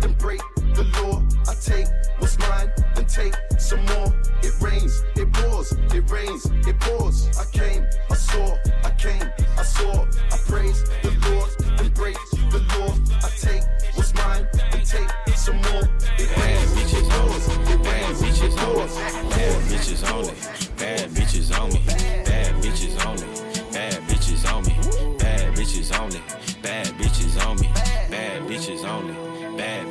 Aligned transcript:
then 0.00 0.12
break 0.14 0.40
the 0.74 0.84
law. 1.00 1.22
I 1.48 1.54
take 1.54 1.86
what's 2.18 2.38
mine, 2.38 2.72
then 2.94 3.06
take 3.06 3.34
some 3.58 3.84
more. 3.86 4.12
It 4.42 4.54
rains, 4.60 5.02
it 5.16 5.32
pours, 5.32 5.72
it 5.72 6.10
rains, 6.10 6.46
it 6.66 6.78
pours. 6.80 7.28
I 7.38 7.44
came, 7.52 7.86
I 8.10 8.14
saw, 8.14 8.56
I 8.84 8.90
came, 8.90 9.30
I 9.58 9.62
saw, 9.62 10.04
I 10.32 10.36
praise 10.46 10.84
the 11.02 11.12
Lord, 11.28 11.50
then 11.78 11.90
break 11.90 12.16
the 12.50 12.60
law. 12.78 12.94
I 13.24 13.30
take 13.30 13.62
what's 13.94 14.14
mine, 14.14 14.46
then 14.70 14.84
take 14.84 15.10
some 15.36 15.56
more. 15.56 15.88
It 16.18 16.30
rains, 16.38 16.92
it 16.92 17.08
pours, 17.10 17.48
it 17.48 17.80
rains, 17.86 18.40
it 18.42 18.56
pours. 18.56 18.94
Bad 19.36 19.62
bitches 19.70 20.02
only. 20.12 20.34
Bad 20.76 21.10
bitches 21.10 21.58
on 21.58 21.72
me. 21.72 21.82
Bad 21.86 22.54
bitches 22.62 23.06
only. 23.06 23.26
Bad 23.72 24.02
bitches 24.08 24.52
on 24.52 24.62
me. 24.64 25.18
Bad 25.18 25.54
bitches 25.54 25.98
only. 25.98 26.20
Bad 26.62 26.94
bitches 26.94 27.46
on 27.46 27.56
me. 27.60 27.70
Bad 28.10 28.42
bitches 28.42 28.84
only. 28.88 29.12
Bad 29.12 29.35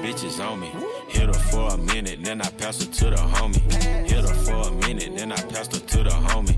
bitches 0.06 0.40
on 0.40 0.60
me. 0.60 0.70
Hit 1.08 1.28
her 1.28 1.34
for 1.34 1.74
a 1.74 1.78
minute, 1.78 2.24
then 2.24 2.40
I 2.40 2.50
pass 2.52 2.80
her 2.80 2.86
to 2.86 3.06
the 3.10 3.16
homie. 3.16 3.60
Hit 4.08 4.24
her 4.24 4.36
for 4.46 4.68
a 4.68 4.72
minute, 4.72 5.18
then 5.18 5.32
I 5.32 5.36
pass 5.36 5.66
her 5.74 5.80
to 5.80 6.04
the 6.04 6.12
homie. 6.30 6.56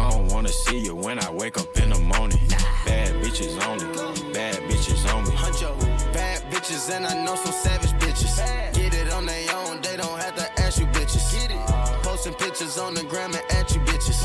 I 0.00 0.10
don't 0.10 0.28
wanna 0.32 0.48
see 0.48 0.78
you 0.82 0.94
when 0.94 1.22
I 1.22 1.30
wake 1.30 1.58
up 1.58 1.76
in 1.76 1.90
the 1.90 1.98
morning. 1.98 2.40
Bad 2.86 3.12
bitches 3.22 3.52
only. 3.68 3.84
Bad 4.32 4.56
bitches 4.68 5.02
on 5.12 5.24
me. 5.24 5.30
Huncho, 5.32 5.78
bad 6.14 6.40
bitches, 6.50 6.90
and 6.90 7.06
I 7.06 7.22
know 7.22 7.34
some 7.34 7.52
savage 7.52 7.92
bitches. 8.00 8.34
Get 8.72 8.94
it 8.94 9.12
on 9.12 9.26
their 9.26 9.54
own, 9.56 9.82
they 9.82 9.98
don't 9.98 10.18
have 10.22 10.34
to 10.36 10.46
ask 10.62 10.80
you 10.80 10.86
bitches. 10.86 11.24
Get 11.32 11.50
it. 11.50 11.60
Posting 12.02 12.32
pictures 12.34 12.78
on 12.78 12.94
the 12.94 13.02
gram 13.04 13.30
and 13.34 13.44
at 13.50 13.74
you 13.74 13.80
bitches. 13.82 14.16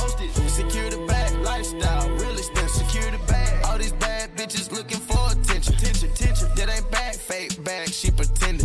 Secure 0.49 0.89
the 0.89 1.05
bag, 1.07 1.33
lifestyle, 1.39 2.09
real 2.11 2.37
expensive. 2.37 2.87
Secure 2.87 3.11
the 3.11 3.19
bag. 3.27 3.65
All 3.65 3.77
these 3.77 3.91
bad 3.93 4.33
bitches 4.37 4.71
looking 4.71 4.99
for 4.99 5.19
attention. 5.31 5.73
Attention, 5.75 6.09
attention. 6.09 6.47
That 6.55 6.69
ain't 6.69 6.89
bad, 6.89 7.15
fake 7.15 7.63
bag, 7.63 7.89
she 7.89 8.11
pretended. 8.11 8.60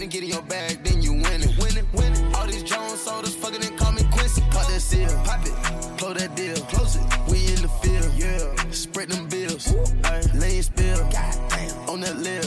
That 0.00 0.04
ain't 0.04 0.12
bad. 0.12 0.22
If 0.22 0.22
you 0.22 0.22
pay 0.22 0.22
to 0.22 0.22
get 0.22 0.22
in 0.22 0.28
your 0.28 0.42
bag, 0.42 0.84
then 0.84 1.02
you 1.02 1.12
win 1.12 1.42
it. 1.42 1.58
Win 1.58 1.76
it, 1.76 1.84
win 1.92 2.12
it. 2.12 2.36
All 2.36 2.46
these 2.46 2.62
Jones 2.62 3.00
sodas 3.00 3.34
fucking 3.34 3.64
and 3.64 3.78
call 3.78 3.92
me 3.92 4.02
Quincy. 4.12 4.42
Pop 4.50 4.66
that 4.68 4.80
seal, 4.80 5.08
pop 5.24 5.44
it, 5.46 5.98
close 5.98 6.16
that 6.18 6.34
deal, 6.36 6.56
close 6.66 6.96
it. 6.96 7.02
We 7.28 7.38
in 7.48 7.62
the 7.62 7.68
field, 7.68 8.12
yeah. 8.16 8.70
Spread 8.70 9.10
them 9.10 9.28
bills, 9.28 9.74
Ay, 10.04 10.22
lay 10.34 10.62
spill, 10.62 11.00
on 11.88 12.00
that 12.00 12.18
lip. 12.18 12.44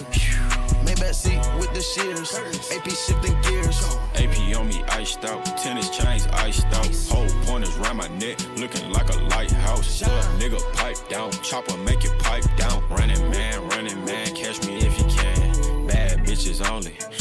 Maybach 0.85 1.13
seat 1.13 1.39
with 1.59 1.73
the 1.73 1.81
shears, 1.81 2.33
AP 2.71 2.89
shifting 2.89 3.39
gears. 3.41 3.97
AP 4.15 4.57
on 4.57 4.67
me 4.67 4.83
iced 4.89 5.23
out, 5.25 5.45
tennis 5.57 5.89
chains 5.89 6.27
iced 6.33 6.65
out. 6.67 6.87
Whole 7.09 7.29
pointers 7.45 7.75
round 7.77 7.99
my 7.99 8.07
neck, 8.19 8.37
looking 8.57 8.89
like 8.91 9.13
a 9.13 9.19
lighthouse. 9.29 10.01
Little 10.01 10.59
nigga 10.59 10.73
pipe 10.73 10.97
down, 11.09 11.31
chopper 11.31 11.77
make 11.77 12.03
it 12.03 12.17
pipe 12.19 12.45
down. 12.57 12.83
Running 12.89 13.29
man, 13.29 13.67
running 13.69 14.05
man, 14.05 14.35
catch 14.35 14.65
me 14.67 14.77
if 14.77 14.97
you 14.99 15.05
can. 15.05 15.87
Bad 15.87 16.19
bitches 16.19 16.61
only, 16.69 16.91
bad 16.91 17.11
bitches 17.11 17.12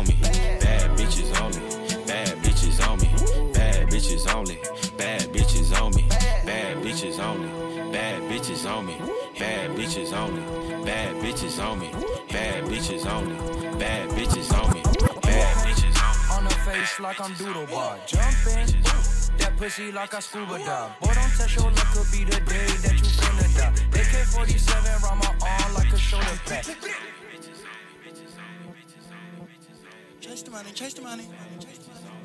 on 0.00 0.06
me. 0.06 0.14
Bad 0.60 0.90
bitches 0.96 1.30
only, 1.40 2.06
bad 2.06 2.28
bitches 2.38 2.88
on 2.88 2.98
me. 3.00 3.52
Bad 3.52 3.88
bitches 3.88 4.34
only, 4.34 4.58
bad 4.96 5.28
bitches 5.28 5.80
on 5.80 5.94
me. 5.94 6.04
Bad 6.46 6.76
bitches 6.78 7.18
only, 7.20 7.48
bad 7.92 8.22
bitches 8.22 8.70
on 8.70 8.86
me. 8.86 8.96
Bad 9.38 9.70
bitches 9.76 10.12
only, 10.12 10.42
bad 10.84 11.16
bitches 11.22 11.62
on 11.62 11.78
me. 11.80 11.90
Bad 12.30 12.64
bitches 12.64 13.06
only, 13.06 13.36
bad 13.78 14.08
bitches 14.10 14.52
on 14.54 14.72
me. 14.72 14.82
Bad 15.28 15.58
bitches 15.58 16.00
on 16.00 16.04
me. 16.04 16.20
on 16.32 16.44
her 16.44 16.72
face 16.72 17.00
like 17.00 17.20
I'm 17.20 17.34
doodle 17.34 17.66
bar. 17.66 17.98
Jumping, 18.06 18.82
that 19.38 19.52
pussy 19.56 19.92
like 19.92 20.14
I 20.14 20.20
scuba 20.20 20.58
dive. 20.58 20.98
Boy, 21.00 21.12
don't 21.14 21.30
touch 21.36 21.56
your 21.56 21.70
luck, 21.70 21.86
could 21.92 22.10
be 22.12 22.24
the 22.24 22.40
day 22.48 22.70
that 22.84 22.96
you 22.96 23.10
finna 23.20 23.46
die. 23.56 24.00
AK 24.00 24.26
47 24.26 25.02
round 25.02 25.20
my 25.20 25.34
arm 25.46 25.74
like 25.74 25.92
a 25.92 25.98
shoulder 25.98 26.40
pad. 26.46 27.19
Chase 30.20 30.42
the 30.42 30.50
money, 30.50 30.70
chase 30.72 30.92
the 30.92 31.00
money. 31.00 31.24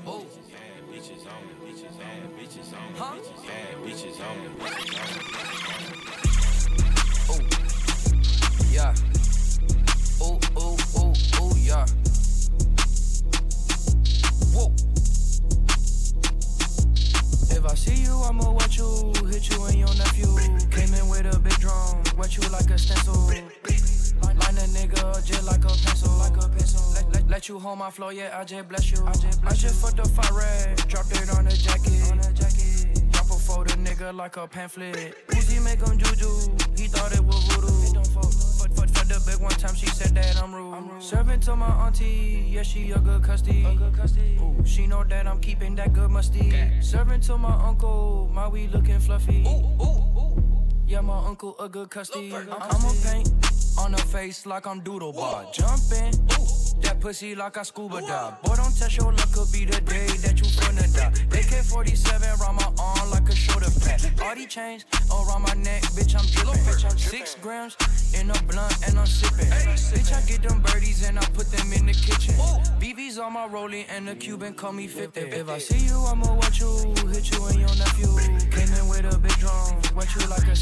Oh. 0.06 0.26
Huh? 2.98 3.16
Oh, 7.30 7.40
yeah. 8.70 8.94
Oh, 10.22 10.40
oh, 10.58 10.78
oh, 10.98 11.14
oh, 11.36 11.56
yeah. 11.56 11.86
Whoa. 14.54 14.74
If 17.56 17.66
I 17.66 17.76
see 17.76 18.04
you, 18.04 18.22
I'ma 18.24 18.52
wet 18.52 18.78
you, 18.78 19.14
hit 19.30 19.50
you 19.50 19.64
and 19.66 19.80
your 19.80 19.96
nephew. 19.96 20.36
Came 20.70 20.94
in 20.94 21.08
with 21.08 21.34
a 21.34 21.40
big 21.40 21.58
drum, 21.60 22.04
wet 22.18 22.36
you 22.36 22.44
like 22.50 22.70
a 22.70 22.78
stencil. 22.78 23.32
Line 24.56 24.64
a 24.64 24.68
nigga 24.68 25.26
just 25.26 25.44
like 25.46 25.64
a 25.64 25.68
pencil, 25.68 26.18
like 26.18 26.38
a 26.38 26.50
pencil. 26.50 26.94
Let, 26.94 27.14
let, 27.14 27.30
let 27.30 27.50
you 27.50 27.60
hold 27.60 27.80
my 27.80 27.90
floor, 27.90 28.14
yeah, 28.14 28.38
I 28.40 28.44
just 28.44 28.70
bless 28.70 28.92
you. 28.92 29.04
I 29.06 29.12
just, 29.14 29.42
bless 29.42 29.54
I 29.54 29.56
just 29.56 29.82
fucked 29.82 29.98
the 29.98 30.08
fire 30.08 30.34
red, 30.34 30.78
dropped 30.88 31.12
it 31.12 31.30
on 31.36 31.46
the 31.46 31.56
jacket. 31.56 32.12
On 32.12 32.18
the 32.18 32.32
jacket. 32.34 33.12
Drop 33.12 33.26
a 33.26 33.40
photo, 33.40 33.74
nigga, 33.76 34.16
like 34.16 34.38
a 34.38 34.48
pamphlet. 34.48 35.16
Uzi 35.28 35.64
make 35.64 35.80
him 35.80 35.98
juju, 35.98 36.30
he 36.78 36.88
thought 36.88 37.14
it 37.14 37.24
was 37.24 37.44
voodoo. 37.48 38.02
Fuck, 38.14 38.32
fuck, 38.70 38.90
fuck 38.90 39.08
the 39.08 39.22
big 39.26 39.42
one 39.42 39.52
time, 39.52 39.76
she 39.76 39.88
said 39.88 40.16
that 40.16 40.42
I'm 40.42 40.54
rude. 40.56 40.74
I'm 40.74 40.90
rude. 40.90 41.04
Serving 41.04 41.40
to 41.42 41.56
my 41.56 41.88
auntie, 41.88 42.46
yeah, 42.48 42.64
she 42.64 42.92
a 42.92 43.00
good 43.00 43.24
custody. 43.24 43.66
A 43.66 43.76
good 43.76 43.94
custody. 43.94 44.38
Ooh, 44.40 44.64
she 44.66 44.88
know 44.88 45.04
that 45.04 45.28
I'm 45.28 45.40
keeping 45.40 45.76
that 45.76 45.94
good 45.94 46.12
musty. 46.12 46.48
Okay. 46.48 46.72
Serving 46.82 47.22
to 47.22 47.38
my 47.38 47.54
uncle, 47.66 48.30
my 48.34 48.48
weed 48.48 48.72
looking 48.72 49.00
fluffy. 49.00 49.44
Ooh, 49.46 49.84
ooh, 49.84 50.20
ooh. 50.20 50.55
Yeah, 50.88 51.02
my 51.02 51.18
uncle 51.26 51.56
a 51.60 51.68
good 51.68 51.90
custody. 51.90 52.32
I'm 52.34 52.46
a 52.46 52.94
paint 53.04 53.30
on 53.80 53.94
her 53.94 53.98
face 53.98 54.46
like 54.46 54.68
I'm 54.68 54.82
doodle 54.82 55.14
bar. 55.14 55.46
Jumping. 55.52 56.14
That 56.82 57.00
pussy 57.00 57.36
like 57.36 57.58
I 57.58 57.64
scuba 57.64 58.02
dive. 58.02 58.42
Boy, 58.44 58.56
don't 58.56 58.78
test 58.78 58.98
your 58.98 59.12
luck, 59.12 59.32
could 59.32 59.52
be 59.52 59.66
the 59.66 59.80
day 59.82 60.08
that 60.22 60.38
you 60.38 60.46
finna 60.46 60.86
die. 60.94 61.12
AK 61.38 61.64
47 61.64 62.30
around 62.40 62.56
my 62.58 62.70
arm 62.80 63.10
like 63.12 63.28
a 63.30 63.36
shoulder 63.36 63.72
pad. 63.82 64.02
All 64.22 64.36
these 64.36 64.48
chains 64.48 64.86
around 65.10 65.44
my 65.44 65.54
neck, 65.56 65.82
bitch, 65.96 66.14
I'm 66.14 66.26
drippin'. 66.28 66.98
Six 67.00 67.36
grams 67.42 67.78
in 68.14 68.30
a 68.30 68.34
blunt 68.44 68.76
and 68.88 69.00
I'm 69.00 69.06
sippin'. 69.08 69.50
Bitch, 69.50 70.14
I 70.14 70.22
get 70.28 70.44
them 70.48 70.62
birdies 70.62 71.08
and 71.08 71.18
I 71.18 71.26
put 71.34 71.50
them 71.52 71.72
in 71.74 71.86
the 71.88 71.94
kitchen. 71.94 72.36
BB's 72.80 73.18
on 73.18 73.34
my 73.34 73.48
rolling 73.48 73.86
and 73.90 74.08
the 74.08 74.16
Cuban 74.16 74.54
call 74.54 74.74
me 74.74 74.88
50. 74.88 75.20
If 75.22 75.50
I 75.50 75.58
see 75.58 75.88
you, 75.88 75.98
I'ma 75.98 76.36
watch 76.36 76.60
you, 76.60 76.94
hit 77.10 77.32
you 77.32 77.46
and 77.46 77.60
your 77.60 77.76
nephew. 77.76 78.14
Came 78.52 78.72
in 78.74 78.88
with 78.88 79.12
a 79.12 79.18
big 79.18 79.38
drum, 79.40 79.82
wet 79.96 80.14
you 80.14 80.28
like 80.28 80.48
a 80.48 80.56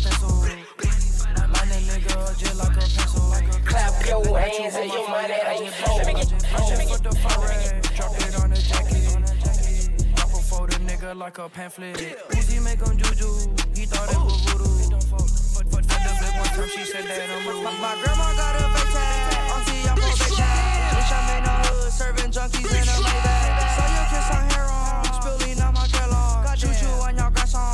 like 2.55 2.77
a 2.77 2.87
Clap 3.65 4.05
your 4.05 4.39
hands 4.39 4.75
and 4.75 4.91
your 4.91 5.09
money 5.09 5.33
ain't 5.33 5.73
full. 5.73 5.99
Drop 7.95 8.13
it 8.19 8.35
on 8.39 8.49
the 8.49 8.59
jacket. 8.67 9.03
Drop 10.15 10.29
a 10.29 10.79
nigga 10.79 11.15
like 11.17 11.37
a 11.37 11.49
pamphlet. 11.49 11.95
Uzi 12.29 12.57
make 12.63 12.79
juju, 12.79 13.29
he 13.73 13.85
thought 13.85 14.09
it 14.11 14.17
was 14.17 14.41
voodoo. 14.45 14.99
Fuck, 15.09 15.27
the 15.83 16.11
flip 16.19 16.35
one 16.35 16.49
time, 16.49 16.69
she 16.69 16.83
said 16.83 17.05
that 17.05 17.29
I'm 17.29 17.47
rude. 17.47 17.63
My 17.63 17.95
grandma 18.01 18.27
got 18.35 18.55
a 18.55 18.63
fake 18.73 18.91
tag, 18.93 19.51
auntie, 19.53 19.87
I'm 19.89 19.97
a 19.97 20.01
big 20.01 20.33
tag. 20.37 20.93
Bitch, 20.93 21.11
I'm 21.13 21.29
in 21.37 21.43
the 21.43 21.55
hood, 21.65 21.91
serving 21.91 22.31
junkies 22.31 22.69
in 22.69 22.83
a 22.83 22.95
Maybach. 23.05 23.69
So 23.75 23.83
you 23.93 24.03
kiss 24.11 24.29
on 24.33 24.43
hair 24.51 24.67
on, 24.69 25.05
spilling 25.21 25.59
on 25.61 25.73
my 25.73 25.85
Kellogg. 25.87 26.57
Choo 26.57 26.73
choo 26.73 26.93
on 27.01 27.15
your 27.17 27.31
grass 27.31 27.55
on, 27.55 27.72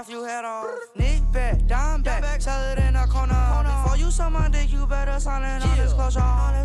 knock 0.00 0.10
your 0.10 0.26
head 0.26 0.44
off. 0.44 0.66
Nick 0.96 1.20
back, 1.32 1.66
down 1.66 2.02
back, 2.02 2.40
sell 2.40 2.72
it 2.72 2.78
in 2.78 2.96
a 2.96 3.06
corner. 3.06 3.34
Before 3.64 3.96
you 3.98 4.10
suck 4.10 4.32
my 4.32 4.48
dick, 4.48 4.72
you 4.72 4.86
better 4.86 5.20
sign 5.20 5.42
it 5.42 5.62
on 5.62 5.76
disclosure. 5.76 6.20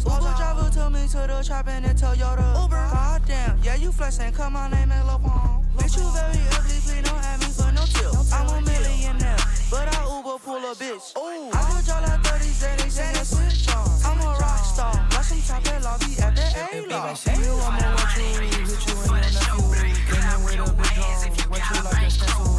Uber 0.06 0.34
driver 0.38 0.70
took 0.72 0.92
me 0.94 1.08
to 1.08 1.28
the 1.28 1.44
trap 1.46 1.68
in 1.68 1.84
a 1.84 1.90
Toyota. 1.90 2.62
Uber, 2.62 2.88
goddamn, 2.94 3.60
yeah 3.62 3.76
you 3.76 3.92
flexing, 3.92 4.32
come 4.32 4.54
my 4.54 4.70
name 4.70 4.92
is 4.92 5.04
Lil 5.06 5.20
Pump. 5.20 5.66
Bitch, 5.76 5.98
you 5.98 6.08
very 6.16 6.40
ugly, 6.56 6.80
please 6.80 7.04
don't 7.04 7.24
have 7.24 7.40
me 7.42 7.48
for 7.48 7.72
no 7.76 7.84
tip. 7.84 8.16
I'm 8.32 8.48
a 8.48 8.62
millionaire, 8.62 9.38
but 9.70 9.88
I 9.92 10.00
Uber 10.16 10.40
pull 10.40 10.64
a 10.64 10.76
bitch. 10.76 11.12
Ooh. 11.18 11.52
I 11.52 11.60
could 11.76 11.86
draw 11.86 12.00
like 12.00 12.24
30 12.24 12.46
Zeddies 12.56 13.00
and 13.04 13.18
a 13.18 13.26
switch 13.26 13.68
on. 13.76 13.84
I'm 14.06 14.20
a 14.22 14.32
rock 14.40 14.64
star, 14.64 14.94
got 15.12 15.26
some 15.26 15.42
top 15.42 15.68
and 15.74 15.84
lobby 15.84 16.16
at 16.24 16.36
the 16.36 16.46
A-Log. 16.72 16.88
If 16.88 17.04
I 17.04 17.36
see 17.36 17.44
you, 17.44 17.52
I'ma 17.52 18.00
watch 18.00 18.16
you, 18.16 18.48
hit 18.48 18.80
you 18.88 18.96
and 18.96 19.12
your 19.12 19.28
nephew. 19.28 19.76
Came 20.08 20.24
in 20.24 20.40
with 20.46 20.64
a 20.64 20.72
big 20.72 20.96
drum, 20.96 21.52
wet 21.52 21.64
you 21.68 21.84
like 21.84 22.08
a 22.08 22.10
stencil. 22.10 22.55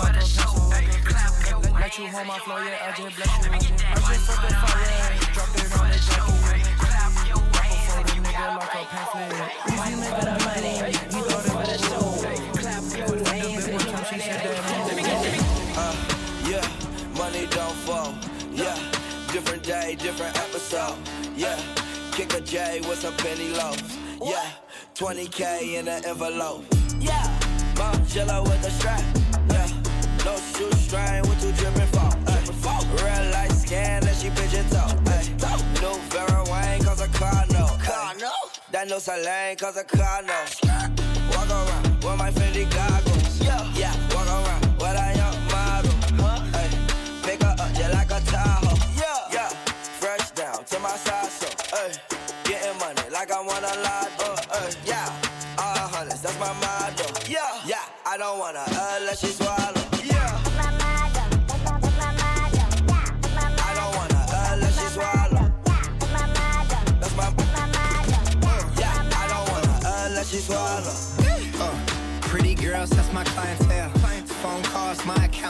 Money 0.00 0.18
nigga, 0.18 0.24
just 0.24 0.70
like 0.70 0.88
a 0.88 0.98
pencil. 1.04 1.60
Let 1.80 1.98
you 1.98 2.06
hold 2.08 2.26
my 2.26 2.38
flow, 2.38 2.58
yeah, 2.58 2.86
I 2.86 2.92
just 2.96 3.16
bless 3.16 3.32
you. 3.44 3.52
I 3.52 3.98
just 4.08 4.24
fucked 4.26 4.48
the 4.48 4.54
fire, 4.54 4.98
dropped 5.34 5.56
it 5.60 5.78
on 5.78 5.86
the 5.90 5.98
jacket. 6.06 6.60
Drop 6.80 7.64
a 7.64 7.76
photo, 7.86 8.14
nigga, 8.24 8.46
like 8.58 8.74
a 8.74 8.84
pamphlet. 8.90 9.50
Easy 9.68 9.92
nigga, 10.00 10.22
the 10.24 10.34
money, 10.44 10.76
he 10.90 11.20
thought 11.28 11.46
it 11.46 11.54
was 11.56 11.80
so. 11.84 11.98
Clap 12.60 12.84
your 12.96 13.18
hands 13.28 13.64
and 13.68 13.82
your 13.82 14.04
she 14.04 14.18
said 14.20 14.40
that 14.44 14.58
Uh, 15.76 15.94
yeah, 16.48 16.66
money 17.18 17.44
don't 17.50 17.76
fall. 17.86 18.14
Yeah, 18.52 18.76
different 19.32 19.62
day, 19.62 19.96
different 19.98 20.36
episode. 20.38 20.96
Yeah, 21.36 21.58
kick 22.12 22.34
a 22.34 22.40
J 22.40 22.80
with 22.88 23.00
some 23.00 23.14
penny 23.16 23.50
loaves. 23.50 23.96
Yeah, 24.22 24.50
20k 24.94 25.78
in 25.78 25.88
an 25.88 26.04
envelope. 26.04 26.64
Yeah, 26.98 27.24
Margiela 27.74 28.42
with 28.42 28.62
the 28.62 28.70
strap. 28.70 29.02
No 30.24 30.36
shoestring 30.36 31.22
with 31.28 31.40
two 31.40 31.52
dripping 31.52 31.86
fall. 31.88 32.14
Real 33.02 33.30
light 33.32 33.52
scan 33.52 34.06
and 34.06 34.16
she 34.16 34.30
pigeon 34.30 34.68
toe. 34.70 34.94
New 35.80 35.96
Vera 36.10 36.44
Wang 36.50 36.82
cause 36.82 37.00
a 37.00 37.08
car 37.08 37.44
no. 37.50 37.66
That 38.72 38.88
no 38.88 38.96
Salane 38.98 39.58
cause 39.58 39.76
a 39.76 39.84
car 39.84 40.22
no. 40.22 40.38
Walk 41.34 41.50
around 41.50 42.04
with 42.04 42.18
my 42.18 42.30
Fendi 42.30 42.70
goggles. 42.70 43.40
Yeah, 43.42 43.64
yeah. 43.74 43.94
Walk 44.14 44.28
around 44.28 44.64
with 44.78 44.94
a 44.94 45.08
young 45.16 45.38
model. 45.50 45.92
Ay, 46.54 46.68
pick 47.24 47.42
her 47.42 47.56
up 47.58 47.72
just 47.74 47.92
like 47.92 48.10
a 48.10 48.20
Tahoe. 48.30 48.76
Yeah, 48.96 49.34
yeah. 49.34 49.48
Fresh 49.98 50.30
down 50.32 50.64
to 50.64 50.78
my 50.78 50.90
side 50.90 51.30
so. 51.30 51.48
Ay, 51.74 51.92
getting 52.44 52.78
money 52.78 53.02
like 53.10 53.32
I 53.32 53.40
want 53.40 53.64
a 53.64 53.74
lot. 53.80 54.10
Uh, 54.20 54.54
ay, 54.54 54.70
yeah. 54.84 55.10
All 55.58 55.88
hundreds, 55.88 56.22
that's 56.22 56.38
my 56.38 56.52
motto. 56.60 57.06
Yeah, 57.28 57.40
yeah. 57.66 57.84
I 58.06 58.16
don't 58.16 58.38
wanna 58.38 58.64
uh, 58.66 58.98
let 59.04 59.22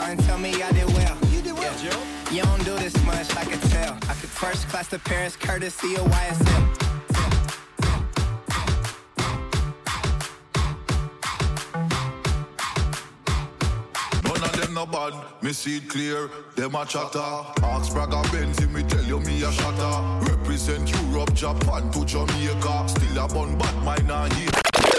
calls, 0.01 0.17
my 0.17 0.23
accountant 0.23 0.27
tell 0.27 0.37
me 0.37 0.63
I 0.63 0.71
did 0.71 0.87
well. 0.93 1.17
You 1.31 1.41
did 1.41 1.53
well, 1.53 1.77
Joe. 1.77 2.01
You 2.31 2.43
don't 2.43 2.63
do 2.63 2.75
this 2.77 2.95
much, 3.05 3.35
I 3.35 3.45
could 3.45 3.61
tell. 3.69 3.93
I 3.93 4.13
could 4.13 4.29
first 4.29 4.67
class 4.69 4.87
to 4.89 4.99
Paris, 4.99 5.35
courtesy 5.35 5.95
of 5.95 6.05
YSL. 6.05 6.67
None 14.23 14.43
of 14.43 14.61
them 14.61 14.73
no 14.73 14.85
bad, 14.85 15.13
me 15.41 15.53
see 15.53 15.77
it 15.77 15.89
clear. 15.89 16.29
Them 16.55 16.75
a 16.75 16.85
chatter. 16.85 17.19
Ask 17.63 17.93
Braga 17.93 18.21
Benz, 18.31 18.65
me 18.67 18.83
tell 18.83 19.03
you 19.03 19.19
me 19.19 19.43
a 19.43 19.51
shatter. 19.51 20.31
Represent 20.31 20.89
Europe, 21.03 21.33
Japan 21.33 21.91
to 21.91 22.05
Jamaica. 22.05 22.87
Still 22.87 23.25
a 23.25 23.27
bun 23.27 23.57
bad, 23.57 23.83
mine 23.83 24.09
and 24.09 24.33
here. 24.33 24.90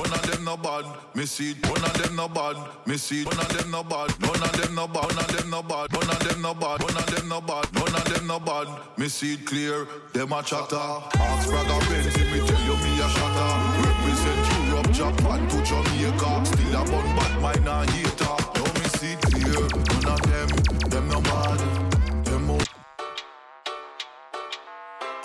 One 0.00 0.12
of 0.14 0.22
them 0.30 0.44
no 0.44 0.56
bad, 0.56 0.86
me 1.14 1.26
see 1.26 1.50
it. 1.50 1.68
One 1.68 1.84
of 1.84 1.92
them 2.02 2.16
no 2.16 2.26
bad, 2.26 2.56
me 2.86 2.96
see 2.96 3.20
it. 3.20 3.26
One 3.26 3.38
of 3.38 3.48
them 3.54 3.70
no 3.70 3.82
bad, 3.84 4.08
none 4.20 4.42
of 4.42 4.52
them 4.60 4.74
no 4.74 4.86
bad, 4.88 5.04
one 5.04 5.18
of 5.18 5.28
them 5.36 5.50
no 5.50 5.62
bad, 5.62 5.92
one 5.92 6.08
of 6.10 6.18
them 6.26 6.40
no 6.40 6.54
bad, 6.54 6.82
one 6.82 6.96
of 6.96 7.06
them 7.14 7.28
no 7.28 7.40
bad, 7.42 7.72
none 7.74 7.94
of 7.94 8.04
them 8.14 8.26
no 8.26 8.40
bad. 8.40 8.66
Me 8.96 9.08
see 9.08 9.36
clear, 9.36 9.86
them 10.14 10.32
a 10.32 10.42
chatter. 10.42 10.76
Ask 10.76 11.48
Braga 11.50 11.78
Benz, 11.90 12.16
me 12.16 12.38
tell 12.48 12.62
you 12.64 12.76
me 12.80 12.92
a 12.96 13.08
shatter. 13.12 13.52
Represent 13.84 14.42
Europe, 14.68 14.90
Japan 14.90 15.48
to 15.50 15.58
Jamaica. 15.68 16.46
Still 16.46 16.80
a 16.80 16.84
bun 16.90 17.06
bad, 17.16 17.42
mine 17.42 17.68
and 17.68 17.90
hater. 17.90 18.36
Now 18.56 18.72
me 18.80 18.86
see 18.96 19.16
clear, 19.28 19.68
none 20.00 20.08
of 20.14 20.22
them, 20.22 20.48
them 20.88 21.08
no 21.08 21.20
bad. 21.20 22.24
Them 22.24 22.46
mo- 22.46 22.58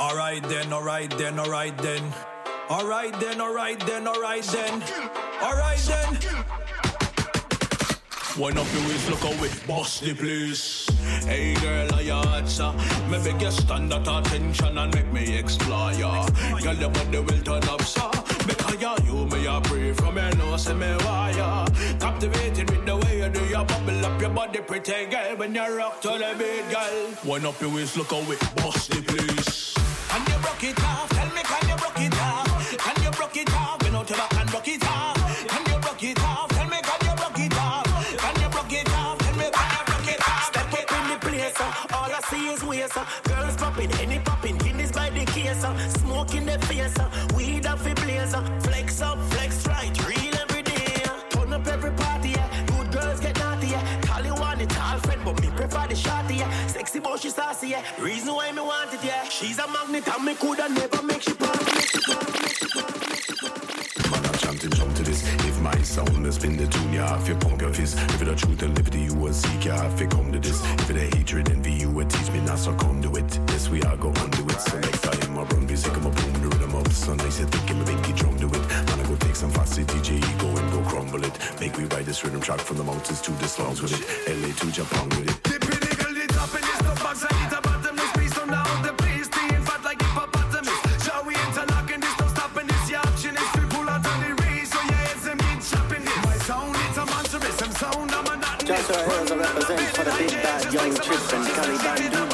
Alright 0.02 0.44
then, 0.50 0.74
alright 0.74 1.18
then, 1.18 1.40
alright 1.40 1.78
then. 1.78 2.04
Alright 2.70 3.20
then, 3.20 3.40
alright 3.40 3.80
then, 3.86 4.08
alright 4.08 4.44
then. 4.44 4.82
Alright 5.40 5.78
then. 5.78 6.18
Wind 8.40 8.58
up 8.58 8.74
your 8.74 8.82
waist, 8.88 9.10
look 9.10 9.24
away, 9.24 9.50
bust 9.68 10.02
the 10.02 10.16
place. 10.16 10.90
Hey 11.26 11.54
girl, 11.56 11.94
are 11.94 12.02
you 12.02 12.14
hot? 12.14 12.82
Me 13.10 13.24
beg 13.24 13.40
you 13.40 13.52
stand 13.52 13.94
at 13.94 14.08
attention 14.08 14.78
and 14.80 14.94
make 14.96 15.14
me 15.14 15.38
explore 15.38 15.94
ya. 15.94 16.28
Girl, 16.64 16.74
your 16.74 16.90
body 16.90 17.20
will 17.20 17.42
turn 17.44 17.64
up, 17.70 17.84
sir. 17.84 18.10
Because 18.48 18.82
ya, 18.82 18.98
you 19.06 19.28
me 19.28 19.46
a 19.46 19.62
pray 19.62 19.94
from 19.94 20.18
your 20.18 20.36
nose, 20.36 20.64
say 20.64 20.74
me 20.74 20.96
wire. 21.06 21.66
Captivated 22.00 22.72
with 22.72 22.86
the 22.86 22.98
way 22.98 23.20
you 23.20 23.30
do 23.30 23.46
your 23.46 23.64
bubble 23.64 24.06
up 24.06 24.20
your 24.20 24.32
body, 24.32 24.60
pretty 24.60 25.06
girl. 25.06 25.38
When 25.38 25.54
you 25.54 25.78
rock 25.78 26.02
to 26.02 26.10
the 26.10 26.36
beat, 26.36 26.74
girl. 26.74 27.32
Wind 27.32 27.46
up 27.46 27.62
your 27.62 27.70
waist, 27.76 27.96
look 27.96 28.12
away, 28.12 28.38
bust 28.58 28.90
the 28.90 29.04
place. 29.04 29.76
Can 30.10 30.22
you 30.28 30.42
broke 30.42 30.64
it 30.64 30.84
off? 30.84 31.10
Tell 31.10 31.30
me, 31.36 31.42
We 46.56 46.62
face. 46.68 46.98
Uh, 46.98 47.10
weed 47.36 47.66
off 47.66 47.84
the 47.84 47.94
blazer. 47.96 48.38
Uh, 48.38 48.60
flex 48.62 49.02
up, 49.02 49.20
flex 49.32 49.68
right, 49.68 49.92
real 50.08 50.36
every 50.36 50.62
day. 50.62 51.04
Uh. 51.04 51.20
Turn 51.30 51.52
up 51.52 51.68
every 51.68 51.92
party, 51.92 52.30
yeah. 52.30 52.66
Good 52.68 52.92
girls 52.94 53.20
get 53.20 53.38
naughty, 53.40 53.68
yeah. 53.68 54.02
Call 54.02 54.24
you 54.24 54.36
one, 54.36 54.62
it's 54.62 54.78
all 54.78 54.98
friend, 55.00 55.22
but 55.26 55.42
me 55.42 55.50
prefer 55.50 55.88
the 55.88 55.96
shorty, 55.96 56.36
yeah. 56.36 56.68
Sexy, 56.68 57.00
but 57.00 57.20
she 57.20 57.30
saucy, 57.30 57.70
yeah. 57.70 57.84
Reason 58.00 58.34
why 58.34 58.52
me 58.54 58.62
want 58.62 58.94
it, 58.94 59.04
yeah. 59.04 59.28
She's 59.28 59.60
a 59.60 59.68
magnet 59.68 60.08
and 60.08 60.24
me 60.24 60.36
coulda 60.36 60.70
never 60.70 61.04
make 61.04 61.24
she 61.24 61.34
pop. 61.34 61.55
sound 65.86 66.26
that's 66.26 66.38
been 66.38 66.58
the 66.58 66.68
tune, 66.68 66.94
yeah. 66.94 67.20
If 67.22 67.28
you 67.28 67.36
punk 67.36 67.62
if 67.62 67.80
it 67.80 68.26
the 68.26 68.36
truth 68.36 68.62
and 68.64 68.76
liberty 68.76 69.02
you 69.02 69.14
will 69.14 69.34
seek, 69.34 69.66
yeah. 69.66 69.94
If 69.94 70.02
you 70.02 70.08
come 70.08 70.32
to 70.32 70.40
this, 70.40 70.64
if 70.64 70.90
it 70.90 70.94
the 70.94 71.18
hatred, 71.18 71.50
envy, 71.50 71.74
you 71.74 71.90
will 71.90 72.08
teach 72.08 72.32
me 72.32 72.42
not 72.42 72.60
come 72.80 73.02
to 73.04 73.16
it. 73.16 73.40
Yes, 73.50 73.70
we 73.70 73.82
are 73.84 73.96
go 73.96 74.10
undo 74.10 74.44
it. 74.50 74.60
So 74.62 74.80
next 74.80 75.02
time 75.02 75.38
I 75.38 75.44
run 75.44 75.66
music, 75.66 75.96
I'm 75.96 76.06
a 76.06 76.10
boom 76.10 76.34
the 76.34 76.48
rhythm 76.50 76.76
of 76.76 76.84
the 76.84 76.94
sun. 76.94 77.18
They 77.18 77.30
say 77.30 77.46
think 77.46 77.70
I'm 77.70 77.82
a 77.82 77.86
binky 77.86 78.16
drum 78.16 78.38
to 78.40 78.48
it. 78.48 78.66
Man, 78.70 79.00
I 79.00 79.04
go 79.08 79.16
take 79.16 79.36
some 79.36 79.52
fancy 79.52 79.84
DJ 79.84 80.18
ego 80.18 80.48
and 80.48 80.72
go 80.72 80.82
crumble 80.90 81.24
it. 81.24 81.36
Make 81.60 81.78
me 81.78 81.86
ride 81.86 82.06
this 82.06 82.24
rhythm 82.24 82.42
track 82.42 82.60
from 82.60 82.78
the 82.78 82.84
mountains 82.84 83.22
to 83.22 83.32
the 83.32 83.48
slums 83.48 83.82
with 83.82 83.94
it. 83.94 84.04
LA 84.28 84.54
to 84.54 84.72
Japan 84.72 85.10
with 85.10 85.30
it. 85.30 85.44
Dip 85.44 85.64
it, 85.64 85.82
niggle 85.86 86.18
it 86.18 86.36
up 86.38 86.54
in 86.56 86.62
this 86.62 86.78
stuff, 86.82 87.04
bags, 87.04 87.26
I 87.30 87.55
young 100.72 100.94
tricks 100.96 101.34
and 101.34 101.46
Taliban 101.46 101.98
do. 101.98 102.26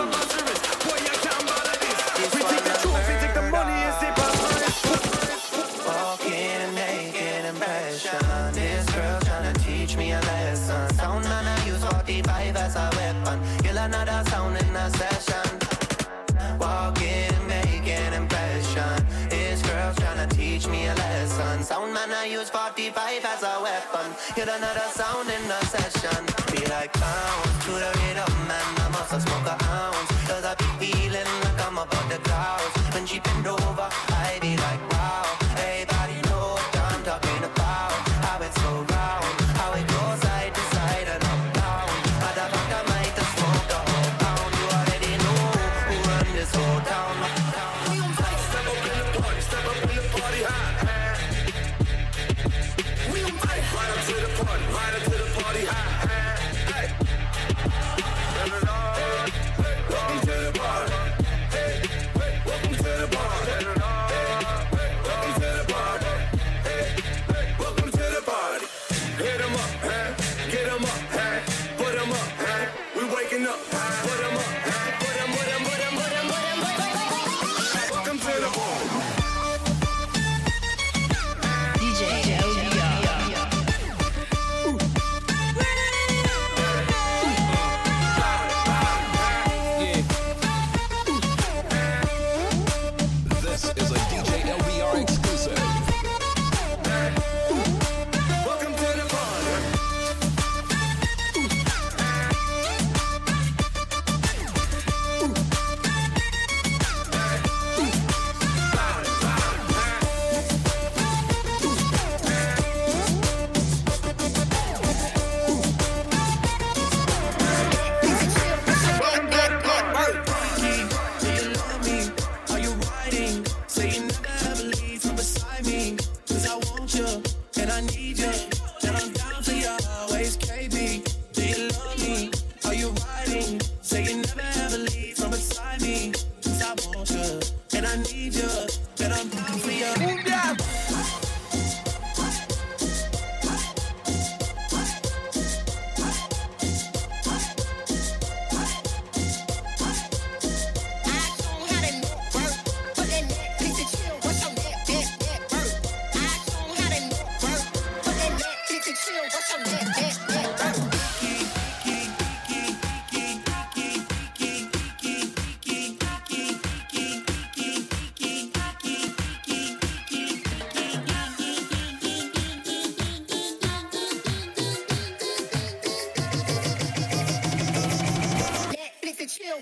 We 2.34 2.42
take 2.42 2.64
the 2.64 2.76
truth, 2.82 3.08
we 3.08 3.14
take 3.20 3.34
the 3.34 3.42
money. 3.52 3.82
This 8.54 8.86
girl 8.92 9.20
trying 9.22 9.56
teach 9.56 9.98
me 9.98 10.12
a 10.12 10.20
lesson. 10.20 10.94
Sound 10.96 11.26
and 11.26 11.48
I 11.48 11.66
use 11.66 11.84
45 11.84 12.56
as 12.56 12.76
a 12.76 12.90
weapon. 12.96 13.40
Kill 13.64 13.78
another 13.78 14.24
sound 14.30 14.58
in 14.58 14.76
a 14.76 14.90
session. 14.92 15.60
Walking 16.60 17.48
naked 17.48 18.14
in 18.14 18.28
passion. 18.28 19.06
This 19.30 19.62
girl 19.62 19.94
trying 19.96 20.30
teach 20.30 20.68
me 20.68 20.88
a 20.88 20.96
lesson. 20.96 21.64
Sound 21.64 21.98
I 21.98 22.26
use 22.26 22.50
45 22.50 23.26
as 23.26 23.44
a 23.44 23.62
weapon. 23.62 24.12
Kill 24.36 24.50
another 24.50 24.88
sound 24.92 25.30
in 25.30 25.52
a 25.52 25.66
session. 25.66 26.26
Be 26.52 26.66
like. 26.70 26.91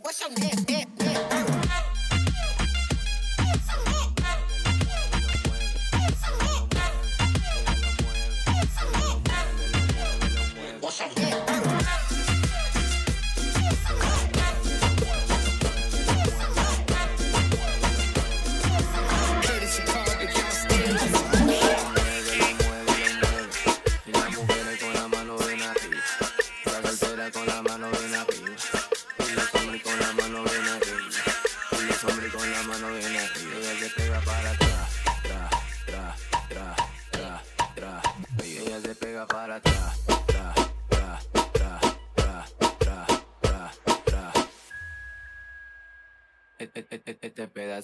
what's 0.01 0.21
your 0.21 0.29
name? 0.29 0.68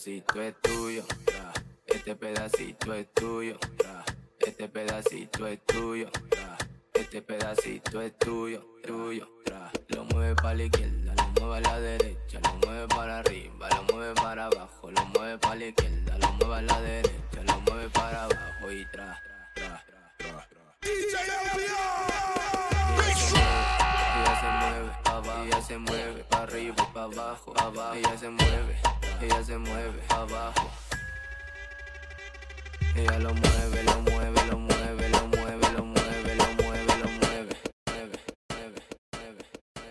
Este 0.05 0.21
pedacito 0.21 0.41
es 0.43 0.61
tuyo. 0.61 1.03
Este 1.87 2.15
pedacito 2.15 2.93
es 2.93 3.07
tuyo. 3.11 3.14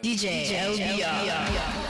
DJ, 0.05 0.45
DJ 0.45 0.77
LBR. 0.77 1.01
LBR. 1.01 1.84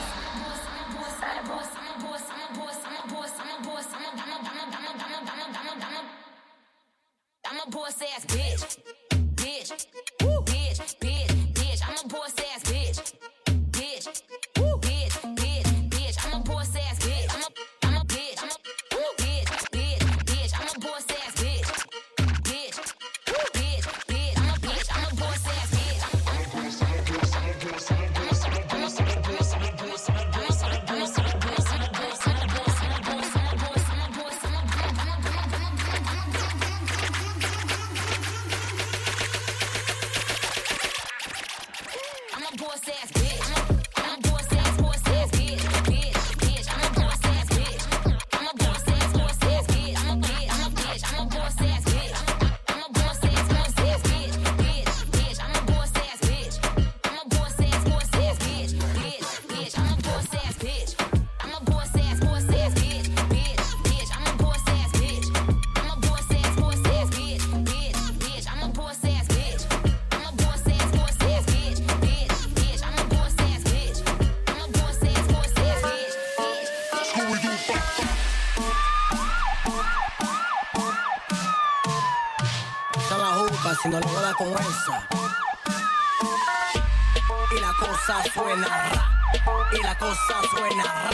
suena 88.55 88.67
ra, 88.67 89.69
y 89.71 89.83
la 89.83 89.97
cosa 89.97 90.41
suena 90.49 90.83
ra. 90.83 91.11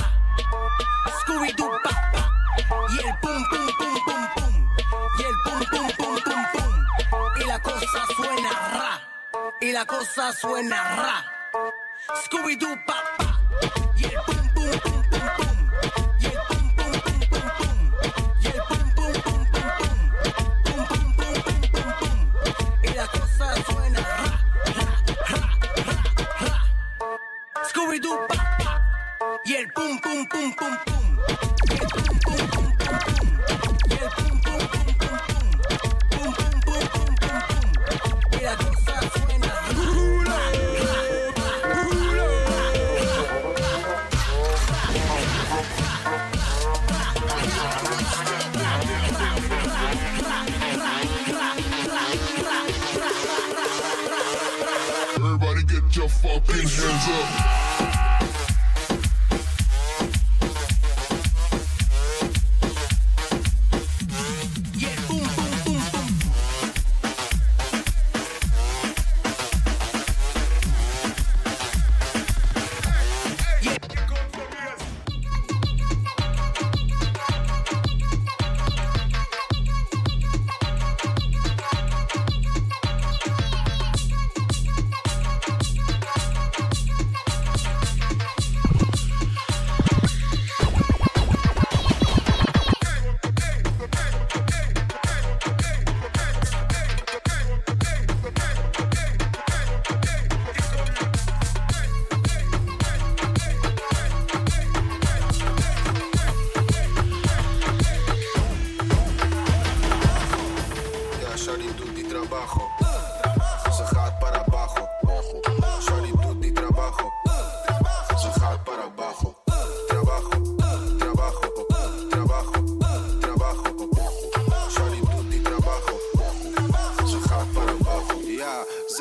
Scooby 1.21 1.53
Doo 1.53 1.71
pa, 1.83 1.89
pa 2.11 2.23
y 2.89 2.97
el 2.99 3.17
pum 3.19 3.43
pum 3.49 3.67
pum 3.77 3.95
pum 4.05 4.23
pum 4.35 4.53
y 5.17 5.23
el 5.23 5.35
pum 5.43 5.59
pum 5.71 5.87
pum 5.97 6.15
pum 6.23 6.41
pum 6.53 6.71
y 7.41 7.45
la 7.45 7.59
cosa 7.59 8.05
suena 8.15 8.51
ra 8.73 8.93
y 9.59 9.71
la 9.71 9.85
cosa 9.85 10.33
suena 10.33 10.95
ra. 10.95 11.25
Scooby 12.23 12.55
Doo 12.57 12.75
pa, 12.85 12.90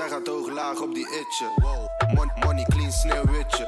zij 0.01 0.09
gaat 0.09 0.27
hoog 0.27 0.49
laag 0.49 0.81
op 0.81 0.95
die 0.95 1.07
itje. 1.07 1.53
Wow. 1.57 1.89
Mon 2.15 2.31
money 2.45 2.65
clean, 2.65 2.93
sneeuwwitje. 2.93 3.67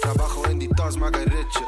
Trabajo 0.00 0.42
in 0.42 0.58
die 0.58 0.74
tas, 0.74 0.96
maak 0.96 1.14
een 1.14 1.24
ritje. 1.24 1.64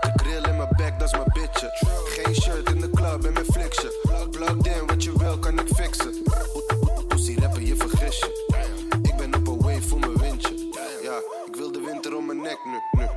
De 0.00 0.10
grill 0.16 0.42
in 0.42 0.56
mijn 0.56 0.68
bek, 0.76 0.98
dat 0.98 1.08
is 1.08 1.14
mijn 1.14 1.30
bitje. 1.32 1.70
Geen 2.04 2.34
shirt 2.34 2.70
in 2.70 2.80
de 2.80 2.90
club 2.90 3.24
en 3.24 3.32
mijn 3.32 3.44
fliksje. 3.44 3.90
Plugged 4.30 4.66
in, 4.66 4.86
wat 4.86 5.04
je 5.04 5.18
wil, 5.18 5.38
kan 5.38 5.58
ik 5.58 5.68
fixen. 5.74 6.22
Poesie 7.08 7.40
reppen 7.40 7.66
je 7.66 7.76
vergis 7.76 8.18
je. 8.18 8.30
Ik 9.02 9.16
ben 9.16 9.34
op 9.34 9.46
een 9.46 9.60
wave 9.60 9.88
voor 9.88 9.98
mijn 9.98 10.16
windje. 10.16 10.54
Ja, 11.02 11.16
ik 11.46 11.54
wil 11.56 11.72
de 11.72 11.80
winter 11.80 12.16
om 12.16 12.26
mijn 12.26 12.40
nek 12.40 12.58
nu. 12.64 13.00
nu. 13.00 13.08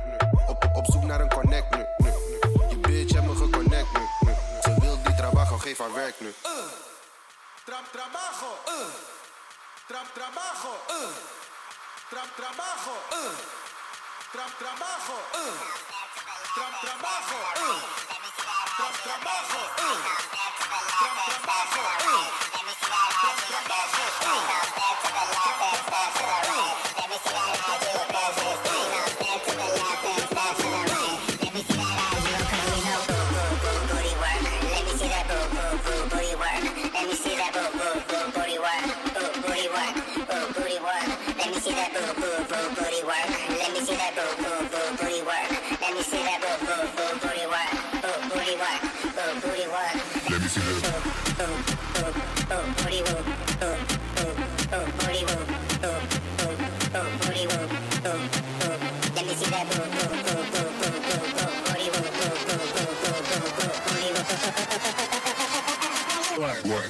Op, 0.48 0.70
op 0.72 0.84
zoek 0.84 1.02
naar 1.02 1.20
een 1.20 1.32
connect 1.32 1.76
nu. 1.76 1.84
nu. 1.98 2.10
Je 2.68 2.76
bitch 2.80 3.14
heb 3.14 3.24
me 3.26 3.34
geconnect 3.34 3.92
nu. 3.92 4.28
nu. 4.28 4.32
Ze 4.62 4.76
wil 4.80 5.02
die 5.02 5.14
trabajo, 5.14 5.56
geef 5.56 5.78
haar 5.78 5.94
werk 5.94 6.20
nu. 6.20 6.26
Uh, 6.26 7.72
trabajo, 7.92 8.50
uh. 8.66 9.21
Trap 9.92 10.08
trabajo. 10.14 10.72
Uh. 10.88 11.12
Trap 12.08 12.28
trabajo. 12.32 12.96
Uh. 13.12 13.36
Trap 14.32 14.52
trabajo. 14.56 15.16
Uh. 15.36 15.52
Trap 16.56 16.74
trabajo. 16.80 17.40
Trap 18.72 18.96
trabajo. 19.04 19.60
Trap 20.96 21.18
trabajo. 21.28 21.82
Trap 23.20 23.40
trabajo. 23.52 24.61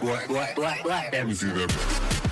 What, 0.02 0.28
what, 0.28 0.28
what, 0.28 0.58
what, 0.58 0.84
what? 0.84 1.12
Let 1.12 1.26
me 1.26 1.34
see 1.34 1.46
that. 1.48 2.31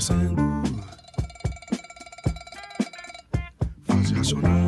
acontecendo. 0.00 0.62
Fazer 3.86 4.16
racional. 4.16 4.59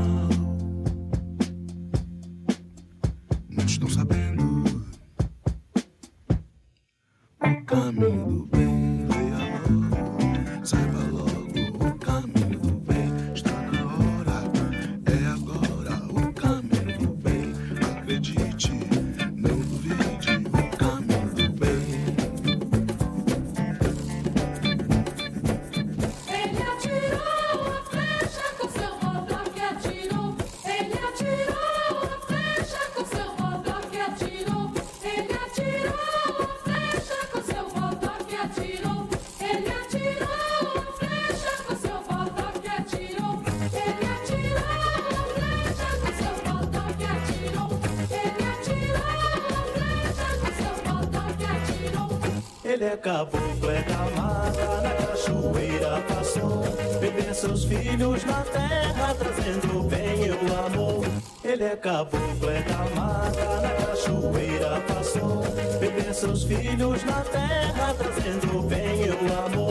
caboclo 53.03 53.69
é 53.69 53.83
da 53.83 54.11
mata, 54.17 54.81
na 54.81 54.95
cachoeira 55.07 56.01
passou. 56.09 56.62
Bebê 57.01 57.35
seus 57.35 57.65
filhos 57.65 58.25
na 58.25 58.43
terra, 58.43 59.15
trazendo 59.19 59.81
o 59.81 59.83
bem 59.83 60.27
e 60.27 60.31
o 60.31 60.67
amor. 60.67 61.05
Ele 61.45 61.65
é 61.65 61.77
caboclo 61.77 62.49
é 62.49 62.62
da 62.62 62.95
mata, 62.95 63.61
na 63.61 63.87
cachoeira 63.87 64.81
passou. 64.87 65.43
Bebê 65.81 66.15
seus 66.15 66.45
filhos 66.45 67.05
na 67.05 67.21
terra, 67.23 67.95
trazendo 67.99 68.59
o 68.59 68.62
bem 68.62 69.07
e 69.07 69.11
o 69.11 69.47
amor. 69.47 69.62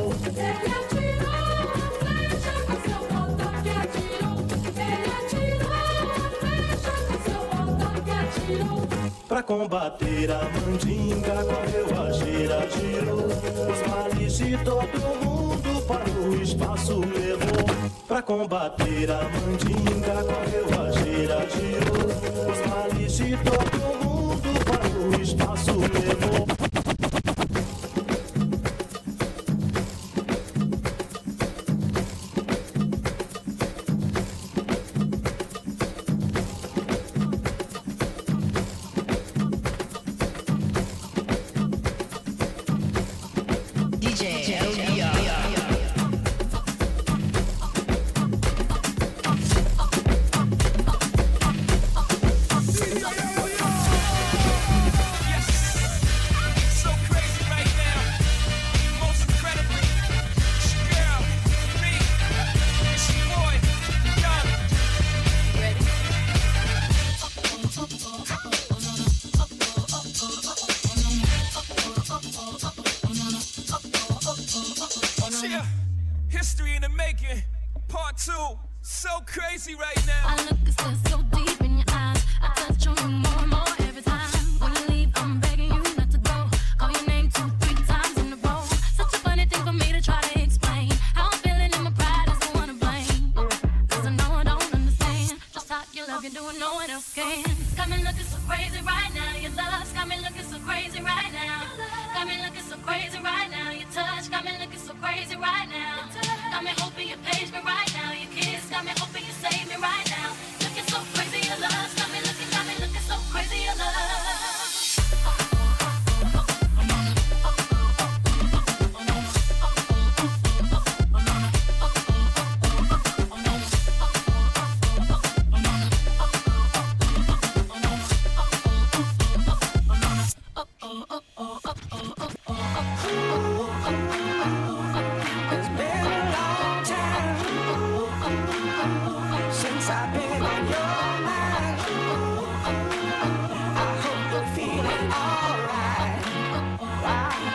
Para 9.42 9.58
combater 9.58 10.32
a 10.32 10.44
mandinga 10.44 11.44
correu 11.44 12.04
a 12.04 12.12
gira, 12.12 12.70
girou 12.70 13.26
Os 13.26 13.88
males 13.90 14.38
de 14.38 14.56
todo 14.58 15.26
mundo 15.26 15.82
para 15.88 16.12
o 16.12 16.40
espaço 16.40 17.00
levou 17.00 17.66
Pra 18.08 18.22
combater 18.22 19.10
a 19.10 19.24
mandinga 19.24 20.24
correu 20.26 20.80
a 20.80 20.92
gira, 20.92 21.48
girou 21.50 22.52
Os 22.52 22.70
males 22.70 23.18
de 23.18 23.36
todo 23.38 24.06
mundo 24.06 24.64
para 24.64 25.18
o 25.18 25.22
espaço 25.24 25.72
levou 25.72 26.61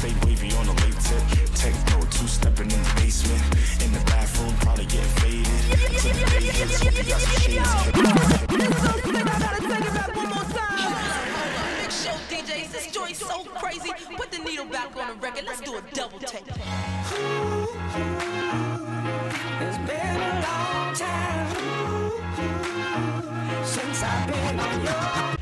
Stay 0.00 0.16
wavy 0.24 0.50
on 0.56 0.66
a 0.66 0.72
late 0.72 0.98
tip. 0.98 1.22
Techno, 1.54 2.00
two 2.06 2.26
stepping 2.26 2.70
in 2.70 2.82
the 2.82 2.92
basement. 2.96 3.42
In 3.84 3.92
the 3.92 4.00
bathroom, 4.06 4.54
probably 4.60 4.86
get 4.86 5.04
faded. 5.20 5.44
So 6.00 6.08
I 9.68 9.76
gotta 9.92 10.12
one 10.16 10.28
more 10.30 10.48
time. 10.56 10.92
Big 11.82 11.92
show 11.92 12.16
DJs, 12.30 12.72
this 12.72 12.86
joint's 12.90 13.18
so 13.18 13.44
crazy. 13.44 13.92
Put 14.16 14.30
the 14.30 14.38
needle 14.38 14.64
back 14.64 14.96
on 14.96 15.08
the 15.08 15.14
record, 15.20 15.44
let's 15.44 15.60
do 15.60 15.76
a 15.76 15.82
double 15.92 16.18
take. 16.20 16.48
It's 19.60 19.78
been 19.84 20.16
a 20.16 20.32
long 20.46 20.94
time 20.94 21.46
since 23.66 24.02
I've 24.02 24.26
been 24.26 24.60
on 24.60 24.82
your. 24.82 25.39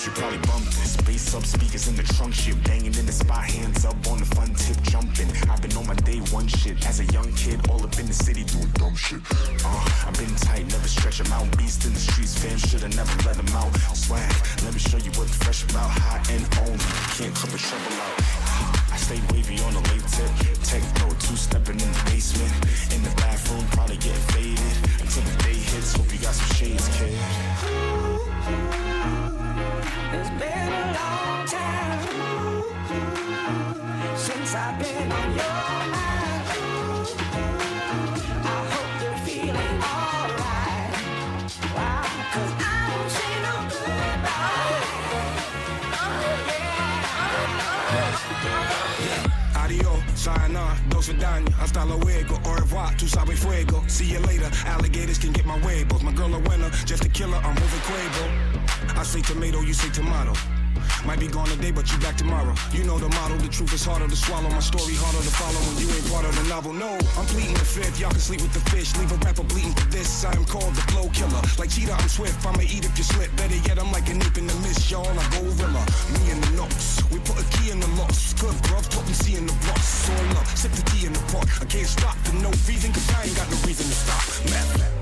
Should 0.00 0.14
probably 0.14 0.38
bump 0.48 0.64
this. 0.64 0.96
Bass 1.04 1.34
up, 1.34 1.44
speakers 1.44 1.86
in 1.86 1.94
the 1.94 2.02
trunk 2.02 2.32
shit. 2.32 2.56
Banging 2.64 2.94
in 2.96 3.04
the 3.04 3.12
spot, 3.12 3.44
hands 3.44 3.84
up 3.84 4.00
on 4.08 4.18
the 4.18 4.24
fun 4.24 4.48
tip, 4.54 4.80
jumping. 4.88 5.28
I've 5.50 5.60
been 5.60 5.76
on 5.76 5.86
my 5.86 5.94
day 6.08 6.20
one 6.32 6.48
shit. 6.48 6.80
As 6.86 7.00
a 7.00 7.04
young 7.12 7.30
kid, 7.34 7.60
all 7.68 7.84
up 7.84 7.98
in 7.98 8.06
the 8.06 8.14
city 8.14 8.44
doing 8.44 8.70
dumb 8.80 8.96
shit. 8.96 9.20
Uh, 9.62 10.06
I've 10.08 10.16
been 10.16 10.34
tight, 10.36 10.64
never 10.72 10.88
stretch 10.88 11.18
them 11.18 11.30
out. 11.32 11.44
Beast 11.58 11.84
in 11.84 11.92
the 11.92 12.00
streets, 12.00 12.32
fam, 12.38 12.56
should've 12.56 12.96
never 12.96 13.12
let 13.28 13.36
them 13.36 13.52
out. 13.52 13.76
Swag, 13.92 14.24
let 14.64 14.72
me 14.72 14.80
show 14.80 14.96
you 14.96 15.12
what's 15.20 15.36
fresh 15.36 15.64
about. 15.68 15.90
High 15.92 16.24
end 16.32 16.48
only, 16.64 16.80
can't 17.20 17.34
clip 17.36 17.60
trouble 17.60 17.92
out. 18.00 18.16
I 18.88 18.96
stay 18.96 19.20
wavy 19.36 19.60
on 19.68 19.74
the 19.76 19.84
late 19.92 20.06
tip. 20.16 20.32
Techno, 20.64 21.12
two 21.20 21.36
stepping 21.36 21.78
in 21.78 21.92
the 21.92 22.02
basement. 22.08 22.52
In 22.96 23.04
the 23.04 23.12
bathroom, 23.20 23.68
vidania, 51.40 51.56
hasta 51.58 51.84
luego, 51.84 52.40
au 52.44 52.54
revoir, 52.54 52.94
tu 52.96 53.08
sabes 53.08 53.38
fuego. 53.38 53.82
See 53.86 54.12
you 54.12 54.20
later, 54.20 54.50
alligators 54.66 55.18
can 55.18 55.32
get 55.32 55.46
my 55.46 55.58
way. 55.64 55.84
Both 55.84 56.02
my 56.02 56.12
girl 56.12 56.34
a 56.34 56.38
winner, 56.38 56.70
just 56.86 57.04
a 57.04 57.08
killer, 57.08 57.38
I'm 57.38 57.54
moving 57.54 57.80
Quavo. 57.80 58.98
I 58.98 59.02
say 59.02 59.22
tomato, 59.22 59.60
you 59.60 59.74
say 59.74 59.90
tomato. 59.90 60.32
Might 61.10 61.18
be 61.18 61.26
gone 61.26 61.50
today, 61.50 61.72
but 61.72 61.90
you 61.90 61.98
back 61.98 62.14
tomorrow. 62.14 62.54
You 62.70 62.84
know 62.84 62.96
the 62.96 63.08
motto, 63.08 63.34
the 63.42 63.48
truth 63.48 63.74
is 63.74 63.84
harder 63.84 64.06
to 64.06 64.14
swallow. 64.14 64.48
My 64.48 64.62
story 64.62 64.94
harder 64.94 65.18
to 65.18 65.34
follow 65.34 65.58
when 65.66 65.82
you 65.82 65.90
ain't 65.90 66.06
part 66.06 66.22
of 66.22 66.30
the 66.38 66.46
novel. 66.46 66.70
No, 66.70 66.86
I'm 67.18 67.26
pleading 67.26 67.58
the 67.58 67.66
fifth. 67.66 67.98
Y'all 67.98 68.14
can 68.14 68.22
sleep 68.22 68.40
with 68.40 68.54
the 68.54 68.62
fish. 68.70 68.94
Leave 68.94 69.10
a 69.10 69.18
rapper 69.26 69.42
bleeding 69.42 69.74
for 69.74 69.90
this. 69.90 70.06
I 70.22 70.30
am 70.38 70.46
called 70.46 70.70
the 70.70 70.86
flow 70.94 71.10
killer. 71.10 71.42
Like 71.58 71.74
cheetah, 71.74 71.98
I'm 71.98 72.06
swift. 72.06 72.38
I'ma 72.46 72.62
eat 72.62 72.86
if 72.86 72.94
you 72.94 73.02
slip. 73.02 73.26
Better 73.34 73.58
yet, 73.66 73.82
I'm 73.82 73.90
like 73.90 74.06
a 74.06 74.14
nip 74.14 74.38
in 74.38 74.46
the 74.46 74.54
mist, 74.62 74.86
y'all. 74.86 75.02
I 75.02 75.26
gorilla. 75.34 75.82
Me 76.14 76.30
and 76.30 76.38
the 76.46 76.62
notes. 76.62 77.02
We 77.10 77.18
put 77.26 77.42
a 77.42 77.46
key 77.58 77.74
in 77.74 77.82
the 77.82 77.90
locks. 77.98 78.30
Good 78.38 78.54
bruv, 78.70 78.86
put 78.94 79.02
me 79.10 79.14
C 79.18 79.34
in 79.34 79.50
the 79.50 79.56
box. 79.66 80.06
In 80.06 80.30
love, 80.38 80.46
sip 80.54 80.70
the 80.78 80.82
tea 80.94 81.10
in 81.10 81.12
the 81.12 81.24
pot. 81.34 81.50
I 81.58 81.66
can't 81.66 81.90
stop 81.90 82.14
for 82.22 82.38
no 82.38 82.54
reason, 82.70 82.94
cause 82.94 83.10
I 83.18 83.26
ain't 83.26 83.34
got 83.34 83.50
no 83.50 83.58
reason 83.66 83.82
to 83.82 83.98
stop. 83.98 84.22
Man. 84.46 84.99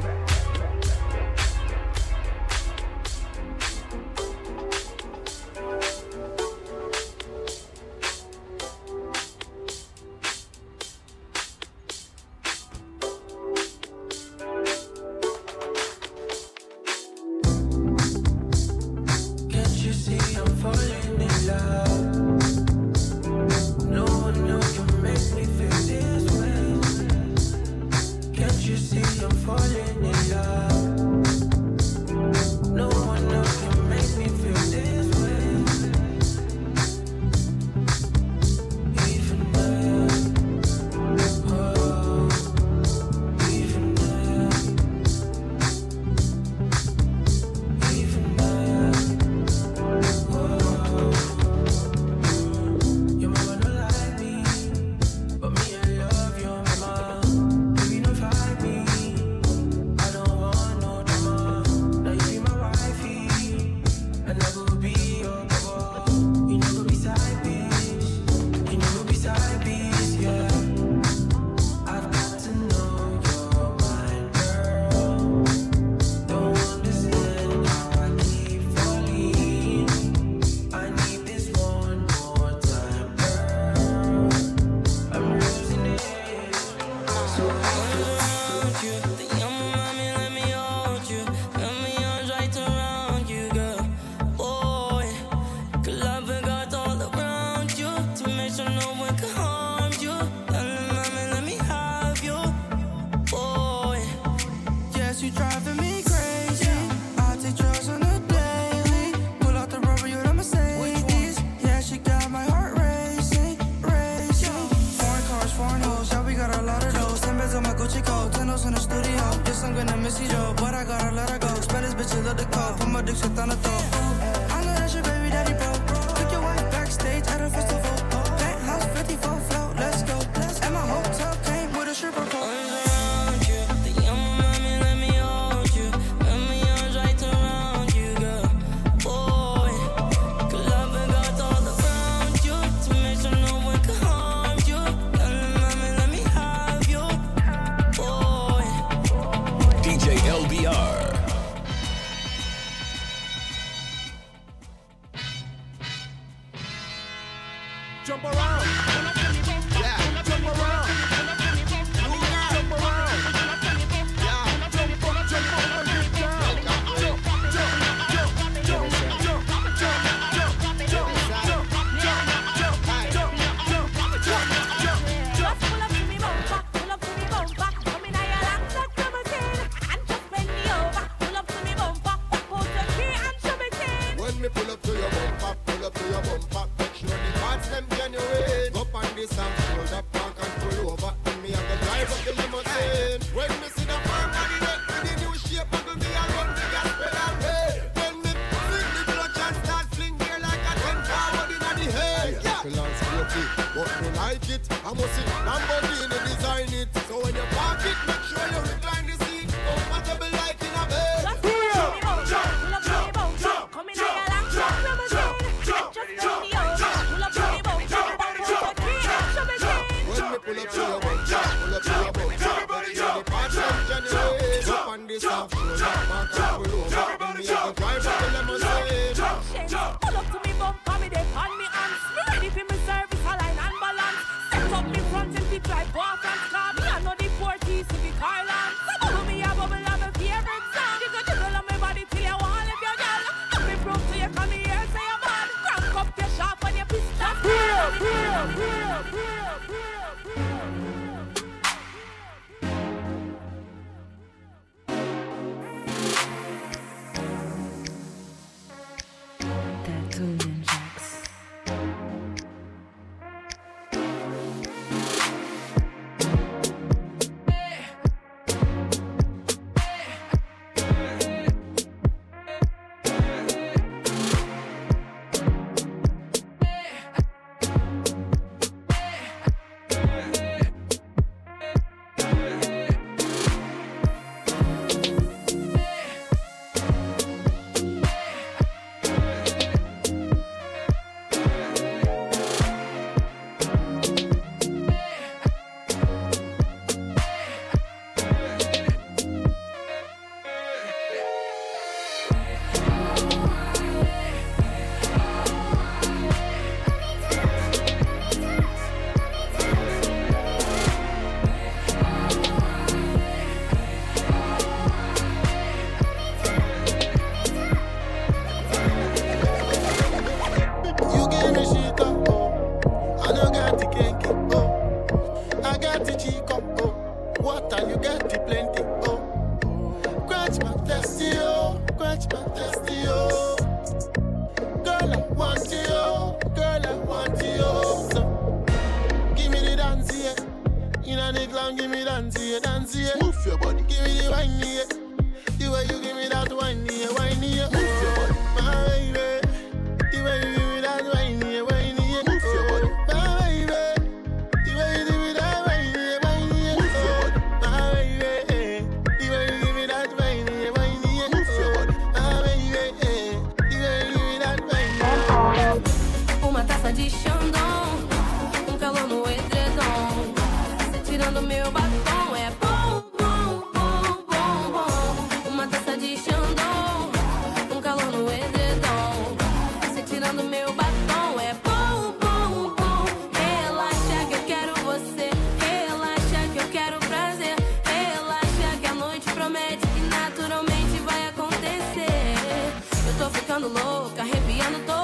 ficando 393.31 393.69
louca, 393.69 394.23
arrepiando 394.23 394.79
todo. 394.87 394.98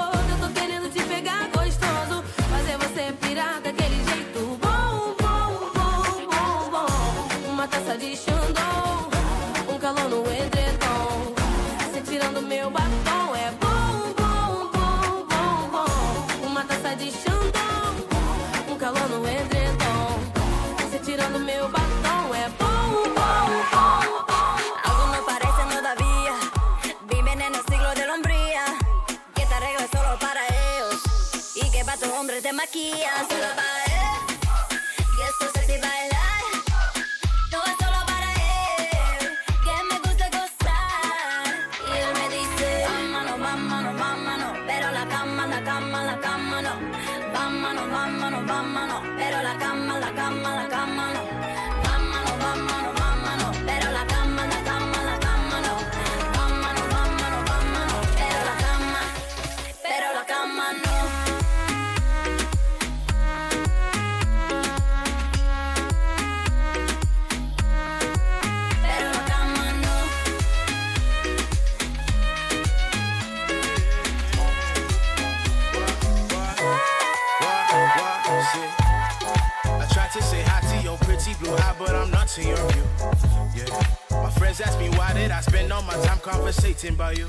written 86.85 86.97
by 86.97 87.11
you. 87.13 87.27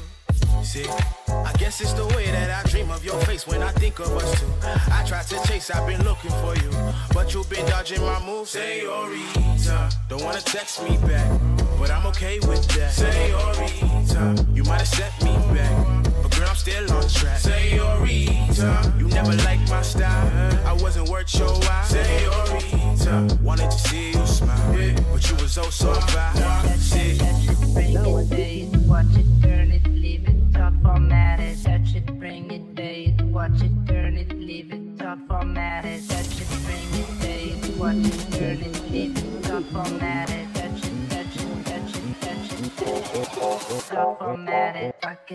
See, 0.62 0.84
I 1.28 1.52
guess 1.58 1.80
it's 1.80 1.94
the 1.94 2.06
way 2.08 2.26
that 2.30 2.50
I 2.50 2.68
dream 2.68 2.90
of 2.90 3.02
your 3.02 3.18
face 3.22 3.46
when 3.46 3.62
I 3.62 3.70
think 3.72 3.98
of 4.00 4.12
us 4.12 4.40
two. 4.40 4.46
I 4.62 5.02
tried 5.06 5.26
to 5.28 5.40
chase, 5.48 5.70
I've 5.70 5.86
been 5.86 6.02
looking 6.04 6.30
for 6.42 6.54
you, 6.56 6.70
but 7.14 7.32
you've 7.32 7.48
been 7.48 7.64
dodging 7.66 8.02
my 8.02 8.20
moves. 8.26 8.50
Senorita, 8.50 9.90
don't 10.10 10.22
wanna 10.22 10.42
text 10.42 10.82
me 10.82 10.98
back, 11.08 11.40
but 11.78 11.90
I'm 11.90 12.06
okay 12.08 12.38
with 12.40 12.66
that. 12.76 12.92
Senorita, 12.92 14.46
you 14.52 14.62
might 14.64 14.80
have 14.80 14.88
set 14.88 15.12
me 15.24 15.32
back, 15.54 16.04
but 16.22 16.36
girl 16.36 16.48
I'm 16.48 16.56
still 16.56 16.92
on 16.92 17.08
track. 17.08 17.38
Senorita, 17.38 18.92
you 18.98 19.08
never 19.08 19.32
liked 19.46 19.70
my 19.70 19.80
style, 19.80 20.66
I 20.66 20.74
wasn't 20.74 21.08
worth 21.08 21.34
your 21.34 21.48
while. 21.48 21.84
Senorita, 21.84 23.38
wanted 23.42 23.70
to 23.70 23.78
see 23.78 24.12
you 24.12 24.26
smile, 24.26 24.94
but 25.12 25.30
you 25.30 25.36
was 25.36 25.56
oh 25.56 25.70
so 25.70 25.94
fine. 25.94 26.35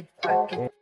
could, 0.02 0.32
I 0.32 0.38
could. 0.50 0.81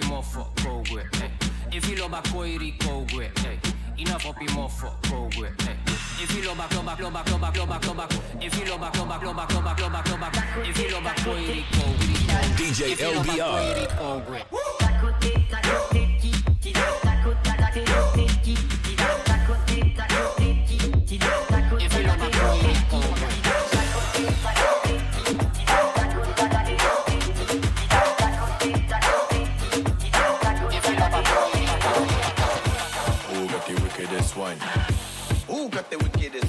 poppy 0.00 0.14
mofo, 0.14 0.64
go 0.64 0.82
with. 0.94 1.06
If 1.72 1.88
you 1.88 1.96
love 1.96 2.12
a 2.12 2.22
koiri, 2.28 2.78
go. 2.78 3.06
Enough 3.98 4.22
poppy 4.22 4.46
mofo, 4.46 4.92
go 5.10 5.28
with, 5.38 5.68
eh. 5.68 5.74
If 6.20 6.34
you 6.34 6.46
love 6.46 6.58
a 6.58 6.68
club, 6.68 6.98
club, 6.98 7.26
club, 7.26 7.54
club, 7.54 7.82
club, 7.82 8.12
If 8.40 8.58
you 8.58 8.70
love 8.70 8.82
a 8.82 8.90
club, 8.90 9.20
club, 9.20 9.48
club, 9.48 9.76
club, 9.76 10.04
club, 10.04 10.34
If 10.64 10.78
you 10.78 10.90
love 10.92 11.06
a 11.06 11.14
koiri, 11.20 11.64
go 11.72 11.84
DJ 12.56 12.96
LBR. 12.96 13.88
Takote, 14.78 15.32
takote, 15.50 16.20
ki, 16.20 16.32
ki, 16.60 16.72
takote, 16.72 17.56
takote, 17.56 18.26
ki, 18.42 18.54
ki, 18.54 18.96
takote, 18.96 19.94
takote, 19.96 20.66
ki, 20.66 20.76
ki, 21.06 21.18
takote. 21.18 21.57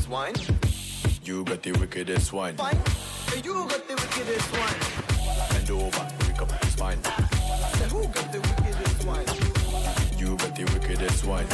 wine. 0.09 0.33
You 1.23 1.43
got 1.43 1.61
the 1.61 1.71
wickedest 1.73 2.33
wine. 2.33 2.55
Fine. 2.55 2.77
You 3.43 3.53
got 3.53 3.87
the 3.87 3.95
wickedest 3.95 4.51
wine. 4.57 5.49
Bend 5.51 5.69
over, 5.69 6.07
pick 6.19 6.41
up 6.41 6.51
his 6.63 6.77
wine. 6.77 7.03
Say, 7.03 7.87
who 7.89 8.01
got 8.07 8.31
the 8.31 8.39
wickedest 8.39 9.05
wine? 9.05 9.25
You 10.17 10.35
got 10.35 10.55
the 10.55 10.63
wickedest 10.73 11.25
wine. 11.25 11.47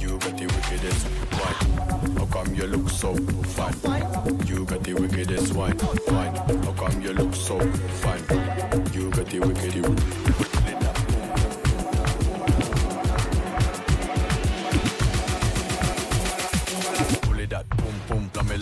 You 0.00 0.18
got 0.18 0.38
the 0.38 0.46
wickedest 0.46 1.06
wine. 1.32 2.16
How 2.16 2.26
come 2.26 2.54
you 2.54 2.64
look 2.64 2.88
so 2.88 3.14
fine? 3.14 3.72
fine. 3.74 4.46
You 4.46 4.64
got 4.64 4.82
the 4.82 4.94
wickedest 4.94 5.54
wine. 5.54 5.78
Fine. 5.78 6.34
How 6.64 6.72
come 6.72 7.02
you 7.02 7.12
look 7.12 7.34
so 7.34 7.58
fine? 8.02 8.22
You 8.94 9.10
got 9.10 9.26
the 9.26 9.40
wickedest. 9.40 9.97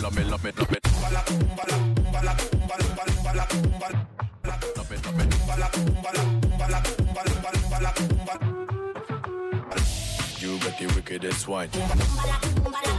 love 0.07 0.19
it, 0.19 0.27
love 0.27 0.45
it, 0.45 0.57
love 0.57 0.71
it. 0.71 0.87
You 10.39 10.59
got 10.59 10.79
the 10.79 10.85
wickedest 10.95 11.47
wine. 11.47 12.96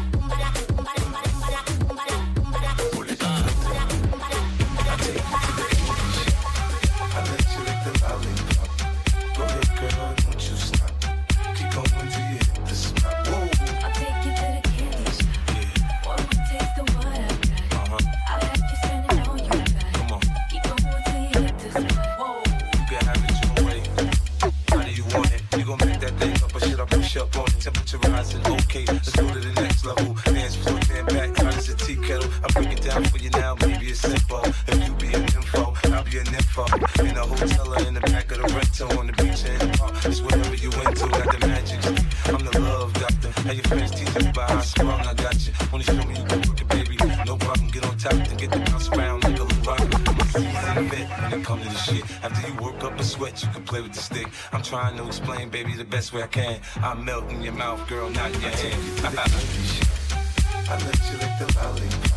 best 55.99 56.13
way 56.13 56.23
I 56.23 56.29
can. 56.29 56.61
I'm 56.77 57.05
melting 57.05 57.43
your 57.43 57.55
mouth, 57.55 57.85
girl, 57.89 58.09
not 58.11 58.31
your 58.41 58.51
hand. 58.51 58.81
I 59.05 59.11
let 60.87 61.11
you 61.11 61.19
lick 61.19 61.35
the 61.41 61.53
lollipop. 61.57 62.08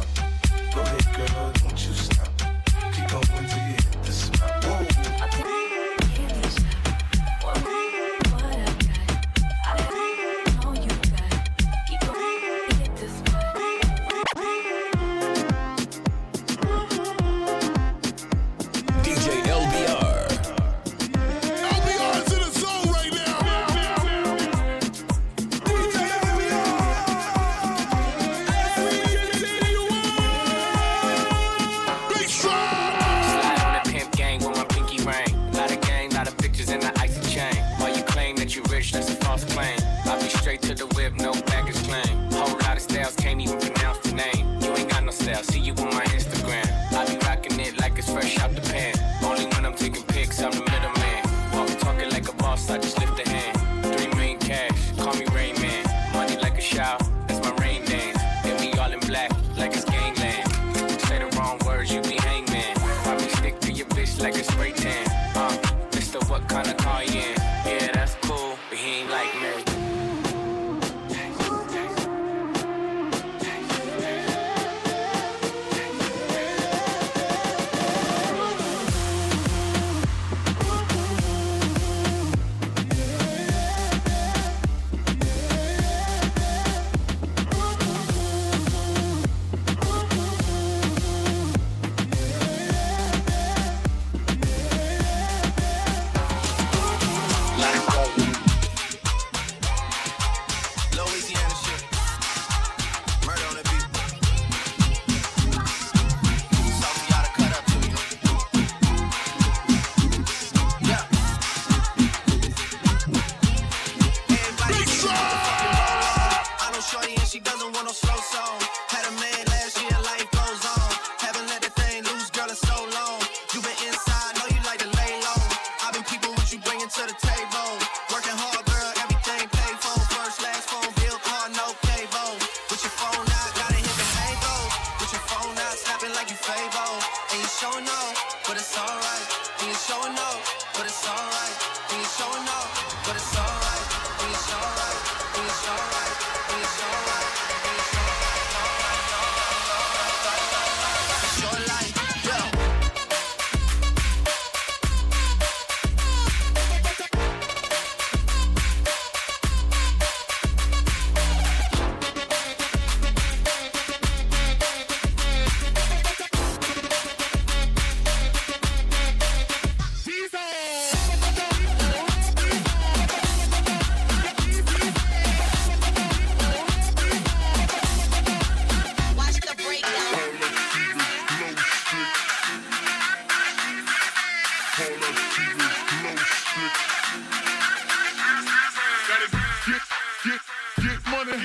Get, 190.24 191.06
money. 191.10 191.38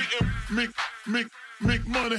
Make, 0.51 0.69
make, 1.07 1.27
make 1.61 1.87
money 1.87 2.17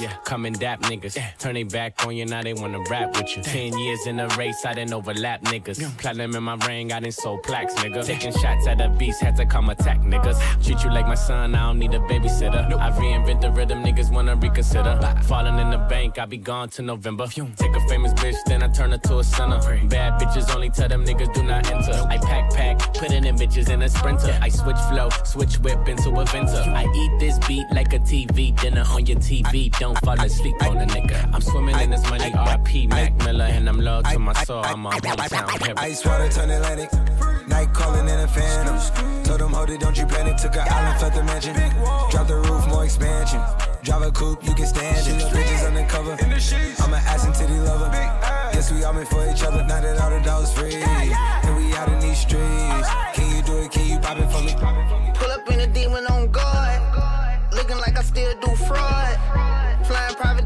niggas, 0.00 0.10
yeah. 0.10 0.16
come 0.24 0.46
and 0.46 0.58
dap 0.58 0.82
niggas. 0.82 1.18
Turn 1.38 1.54
they 1.54 1.62
back 1.62 2.04
on 2.04 2.16
you, 2.16 2.26
now 2.26 2.42
they 2.42 2.54
wanna 2.54 2.80
rap 2.90 3.16
with 3.16 3.36
you. 3.36 3.42
Ten 3.42 3.76
years 3.78 4.06
in 4.06 4.18
a 4.20 4.28
race, 4.36 4.64
I 4.64 4.74
didn't 4.74 4.92
overlap 4.92 5.42
niggas. 5.44 5.98
Platinum 5.98 6.34
in 6.34 6.42
my 6.42 6.54
ring, 6.66 6.92
I 6.92 7.00
didn't 7.00 7.14
sold 7.14 7.42
plaques, 7.42 7.74
nigga. 7.74 8.04
Taking 8.04 8.32
shots 8.32 8.66
at 8.66 8.78
the 8.78 8.88
beast, 8.88 9.20
had 9.20 9.36
to 9.36 9.46
come 9.46 9.70
attack 9.70 10.00
niggas. 10.00 10.38
Treat 10.64 10.82
you 10.84 10.90
like 10.90 11.06
my 11.06 11.14
son, 11.14 11.54
I 11.54 11.66
don't 11.66 11.78
need 11.78 11.94
a 11.94 12.00
babysitter. 12.00 12.72
I 12.78 12.90
reinvent 12.90 13.40
the 13.40 13.50
rhythm, 13.52 13.82
niggas 13.82 14.10
wanna 14.12 14.36
reconsider. 14.36 14.98
Falling 15.24 15.58
in 15.58 15.70
the 15.70 15.78
bank, 15.78 16.18
I 16.18 16.26
be 16.26 16.38
gone 16.38 16.68
to 16.70 16.82
November. 16.82 17.26
Take 17.26 17.76
a 17.76 17.88
famous 17.88 18.12
bitch, 18.14 18.36
then 18.46 18.62
I 18.62 18.68
turn 18.68 18.92
her 18.92 18.98
to 18.98 19.18
a 19.18 19.24
sinner. 19.24 19.60
Bad 19.88 20.20
bitches 20.20 20.54
only 20.54 20.70
tell 20.70 20.88
them 20.88 21.04
niggas 21.04 21.32
do 21.34 21.42
not 21.42 21.70
enter. 21.70 21.92
I 22.08 22.18
pack 22.18 22.50
pack, 22.52 22.94
putting 22.94 23.24
in 23.24 23.36
bitches 23.36 23.68
in 23.70 23.82
a 23.82 23.88
sprinter. 23.88 24.38
I 24.40 24.48
switch 24.48 24.78
flow, 24.88 25.08
switch 25.24 25.58
whip 25.58 25.88
into 25.88 26.10
a 26.10 26.24
Venter. 26.30 26.64
I 26.70 26.86
eat 26.94 27.18
this 27.18 27.38
beat 27.46 27.66
like 27.72 27.92
a 27.92 27.98
TV 27.98 28.58
dinner 28.60 28.84
on 28.90 29.04
your 29.06 29.18
TV. 29.18 29.76
Don't 29.78 29.89
fall 29.96 30.20
asleep 30.20 30.62
on 30.64 30.78
a 30.78 30.86
nigga. 30.86 31.32
I'm 31.32 31.40
swimming 31.40 31.78
in 31.80 31.90
this 31.90 32.08
money, 32.08 32.30
RP 32.30 32.88
Mac 32.88 33.16
Miller, 33.18 33.44
and 33.44 33.68
I'm 33.68 33.80
loyal 33.80 34.02
to 34.02 34.18
my 34.18 34.32
soul. 34.44 34.62
I'm 34.64 34.86
a 34.86 34.90
hometown 34.90 35.62
hero. 35.62 35.74
Ice 35.78 36.04
water 36.04 36.28
turn 36.28 36.50
Atlantic. 36.50 36.90
Night 37.48 37.72
calling 37.72 38.08
in 38.08 38.20
a 38.20 38.28
phantom. 38.28 38.78
Told 39.24 39.40
them, 39.40 39.52
hold 39.52 39.70
it, 39.70 39.80
don't 39.80 39.96
you 39.96 40.06
panic. 40.06 40.36
Took 40.36 40.56
an 40.56 40.66
island, 40.68 41.02
left 41.02 41.16
the 41.16 41.22
mansion. 41.24 41.54
Drop 42.10 42.26
the 42.26 42.36
roof, 42.36 42.66
more 42.68 42.84
expansion. 42.84 43.40
Drive 43.82 44.02
a 44.02 44.10
coupe, 44.10 44.44
you 44.44 44.54
can 44.54 44.66
stand 44.66 45.06
it. 45.06 45.22
Bitches 45.32 45.66
undercover. 45.66 46.12
I'm 46.12 46.92
an 46.92 47.00
ass 47.06 47.24
and 47.24 47.34
titty 47.34 47.58
lover. 47.60 47.90
Guess 48.52 48.72
we 48.72 48.84
all 48.84 48.92
meant 48.92 49.08
for 49.08 49.28
each 49.30 49.42
other. 49.42 49.64
Now 49.64 49.80
that 49.80 50.00
all 50.00 50.10
the 50.10 50.20
dogs 50.20 50.52
free. 50.52 50.74
And 50.74 51.56
we 51.56 51.72
out 51.74 51.88
in 51.88 52.00
these 52.00 52.18
streets. 52.18 52.88
Can 53.14 53.36
you 53.36 53.42
do 53.42 53.56
it? 53.58 53.70
Can 53.70 53.86
you 53.86 53.98
pop 53.98 54.18
it 54.18 54.30
for 54.30 54.42
me? 54.42 54.54
Pull 55.14 55.30
up 55.30 55.50
in 55.50 55.60
a 55.60 55.66
demon 55.66 56.06
on 56.06 56.30
guard. 56.30 56.82
Looking 57.52 57.78
like 57.78 57.98
I 57.98 58.02
still 58.02 58.32
do 58.40 58.46
fraud. 58.46 58.48
Flying 58.48 58.49
private 58.49 58.49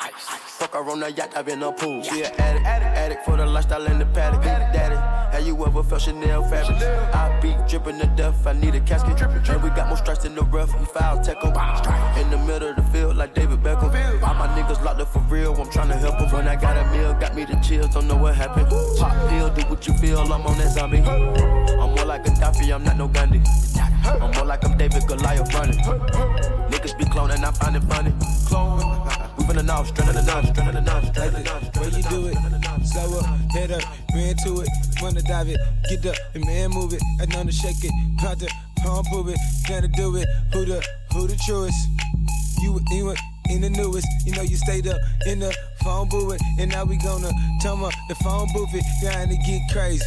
Fuck 0.00 0.72
her 0.72 0.90
on 0.90 1.00
the 1.00 1.12
yacht, 1.12 1.32
I've 1.36 1.46
been 1.46 1.62
a 1.62 1.72
pool. 1.72 2.02
She 2.02 2.22
an 2.22 2.32
addict, 2.38 2.66
addict, 2.66 3.24
for 3.24 3.36
the 3.36 3.46
lifestyle 3.46 3.84
in 3.86 3.98
the 3.98 4.06
paddock. 4.06 4.42
Daddy, 4.42 4.96
have 4.96 5.46
you 5.46 5.54
ever 5.66 5.82
felt 5.82 6.02
Chanel 6.02 6.42
fabric? 6.48 6.82
I 7.14 7.38
be 7.40 7.54
dripping 7.68 7.98
to 7.98 8.06
death, 8.08 8.46
I 8.46 8.52
need 8.52 8.74
a 8.74 8.80
casket. 8.80 9.20
And 9.20 9.62
we 9.62 9.70
got 9.70 9.88
more 9.88 9.96
strikes 9.96 10.24
in 10.24 10.34
the 10.34 10.42
rough, 10.42 10.78
we 10.78 10.86
foul 10.86 11.22
tech. 11.22 11.36
In 12.18 12.30
the 12.30 12.38
middle 12.46 12.70
of 12.70 12.76
the 12.76 12.82
field, 12.92 13.16
like 13.16 13.34
David 13.34 13.62
Beckham. 13.62 13.92
All 14.22 14.34
my 14.34 14.48
niggas 14.48 14.82
locked 14.84 15.00
up 15.00 15.12
for 15.12 15.20
real, 15.20 15.54
I'm 15.54 15.68
tryna 15.68 15.98
help 15.98 16.20
'em. 16.20 16.30
When 16.30 16.48
I 16.48 16.56
got 16.56 16.76
a 16.76 16.84
meal, 16.92 17.14
got 17.14 17.34
me 17.34 17.44
the 17.44 17.56
chills, 17.56 17.94
don't 17.94 18.06
know 18.06 18.16
what 18.16 18.34
happened. 18.34 18.68
Pop 18.98 19.28
pill, 19.28 19.50
do 19.50 19.62
what 19.62 19.86
you 19.86 19.94
feel, 19.94 20.20
I'm 20.20 20.46
on 20.46 20.58
that 20.58 20.72
zombie. 20.72 20.98
I'm 20.98 21.94
more 21.94 22.04
like 22.04 22.24
Gaddafi, 22.24 22.72
I'm 22.74 22.84
not 22.84 22.96
no 22.96 23.08
Gandhi. 23.08 23.42
I'm 24.04 24.30
more 24.32 24.44
like 24.44 24.64
I'm 24.64 24.76
David 24.76 25.06
Goliath 25.06 25.52
running. 25.54 25.78
Niggas 26.70 26.96
be 26.98 27.04
cloning, 27.04 27.44
I 27.44 27.50
find 27.52 27.76
it 27.76 27.84
funny. 27.84 28.12
Clone. 28.46 29.08
We 29.40 29.46
finna 29.46 29.64
know, 29.64 29.84
to 29.84 30.02
to 30.02 30.12
nose, 30.12 30.48
straight 30.52 30.64
to 30.64 30.72
the 30.72 30.80
nose. 30.82 31.70
Where 31.76 31.88
you 31.88 32.02
do 32.12 32.26
it, 32.28 32.36
slow 32.86 33.18
up, 33.18 33.26
head 33.52 33.72
up, 33.72 33.82
man 34.14 34.36
to 34.44 34.60
it, 34.60 34.68
wanna 35.00 35.22
dive 35.22 35.48
it, 35.48 35.58
get 35.88 36.04
up, 36.06 36.16
and 36.34 36.44
man 36.44 36.70
move 36.70 36.92
it, 36.92 37.02
I 37.20 37.24
know 37.26 37.44
to 37.44 37.52
shake 37.52 37.82
it, 37.82 37.92
got 38.20 38.38
the 38.38 38.52
palm 38.82 39.04
prove 39.06 39.28
it, 39.28 39.38
gotta 39.66 39.88
do 39.88 40.16
it, 40.16 40.28
who 40.52 40.64
the, 40.66 40.86
who 41.12 41.26
the 41.26 41.36
truest, 41.36 41.88
you, 42.60 42.78
you 42.90 43.14
in 43.48 43.62
the 43.62 43.70
newest, 43.70 44.06
you 44.26 44.34
know 44.34 44.42
you 44.42 44.56
stayed 44.56 44.86
up 44.86 45.00
in 45.26 45.40
the 45.40 45.56
phone 45.82 46.08
booth, 46.08 46.40
and 46.58 46.70
now 46.70 46.84
we 46.84 46.96
gonna 46.98 47.30
turn 47.62 47.82
up 47.82 47.92
the 48.08 48.14
phone 48.16 48.46
booth. 48.52 48.68
It, 48.74 48.84
down 49.02 49.28
to 49.28 49.36
get 49.36 49.62
crazy. 49.72 50.04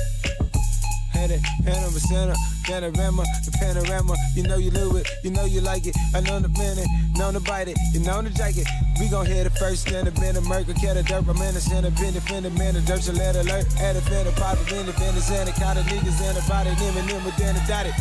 Had 1.13 1.31
it, 1.31 1.41
Panama 1.63 1.97
Center, 1.97 2.35
panorama, 2.63 3.23
the 3.45 3.51
panorama. 3.51 4.15
You 4.35 4.43
know 4.43 4.57
you 4.57 4.71
love 4.71 4.95
it, 4.97 5.07
you 5.23 5.31
know 5.31 5.45
you 5.45 5.61
like 5.61 5.85
it. 5.85 5.95
I 6.13 6.21
know 6.21 6.39
the 6.39 6.49
minute, 6.49 6.87
know 7.15 7.31
to 7.31 7.39
bite 7.39 7.67
it, 7.67 7.77
you 7.93 7.99
know 8.01 8.21
the 8.21 8.29
jacket. 8.29 8.67
We 8.99 9.07
gon' 9.09 9.25
hear 9.25 9.43
the 9.43 9.51
first 9.51 9.87
stand 9.87 10.07
up 10.07 10.17
in 10.17 10.35
America, 10.35 10.73
cat 10.73 10.97
a 10.97 11.03
dirt, 11.03 11.27
I'm 11.27 11.41
in 11.41 11.53
the 11.53 11.61
center, 11.61 11.91
been 11.91 12.13
defended, 12.13 12.57
man, 12.57 12.73
the 12.73 12.81
dirt's 12.81 13.09
a 13.09 13.13
letter 13.13 13.41
alert. 13.41 13.71
Had 13.73 13.95
a 13.95 14.01
fan 14.01 14.27
of 14.27 14.35
pop, 14.35 14.57
been 14.69 14.85
defended, 14.85 15.23
Santa, 15.23 15.51
caught 15.53 15.75
the 15.75 15.81
niggas 15.83 16.19
in 16.27 16.35
the 16.35 16.43
body, 16.49 16.69
them 16.75 16.97
and 16.97 17.09
them, 17.09 17.21
but 17.23 17.37
then 17.37 17.55
it 17.55 17.67
dotted. 17.67 17.93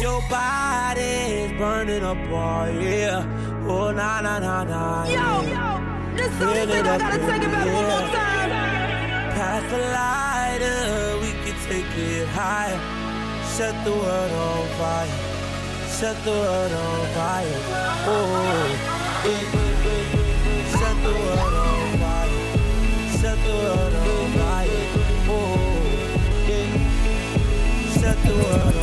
Your 0.00 0.20
body's 0.28 1.52
burning 1.56 2.02
up, 2.02 2.16
oh 2.30 2.66
yeah. 2.80 3.24
Oh 3.66 3.92
na 3.92 4.20
na 4.20 4.38
na 4.38 4.64
na. 4.64 5.04
Yo, 5.04 5.12
yeah. 5.12 6.12
this 6.16 6.26
song 6.38 6.52
Fill 6.52 6.68
is 6.68 6.74
it 6.74 6.86
I 6.86 6.98
gotta 6.98 7.18
take 7.18 7.42
it 7.42 7.50
back 7.50 7.66
one 7.66 7.86
more 7.86 8.08
time. 8.10 8.50
Pass 9.34 9.70
the 9.70 9.78
lighter, 9.78 11.13
we 11.13 11.13
can 11.13 11.13
take 11.68 11.96
it 11.96 12.28
higher. 12.28 12.78
Set 13.44 13.74
the 13.84 13.92
world 13.92 14.32
on 14.32 14.68
fire. 14.78 15.08
Set 15.88 16.16
the 16.24 16.30
world 16.30 16.72
on 16.72 17.06
fire. 17.16 17.60
Oh, 18.06 18.20
set 20.78 20.96
the 21.06 21.12
world 21.20 21.54
on 21.64 21.98
fire. 22.02 22.32
Set 23.20 23.38
the 23.46 23.54
world 23.62 23.94
on 23.94 24.26
fire. 24.38 24.84
Oh. 25.28 25.64
Set 28.00 28.18
the 28.26 28.34
world 28.34 28.73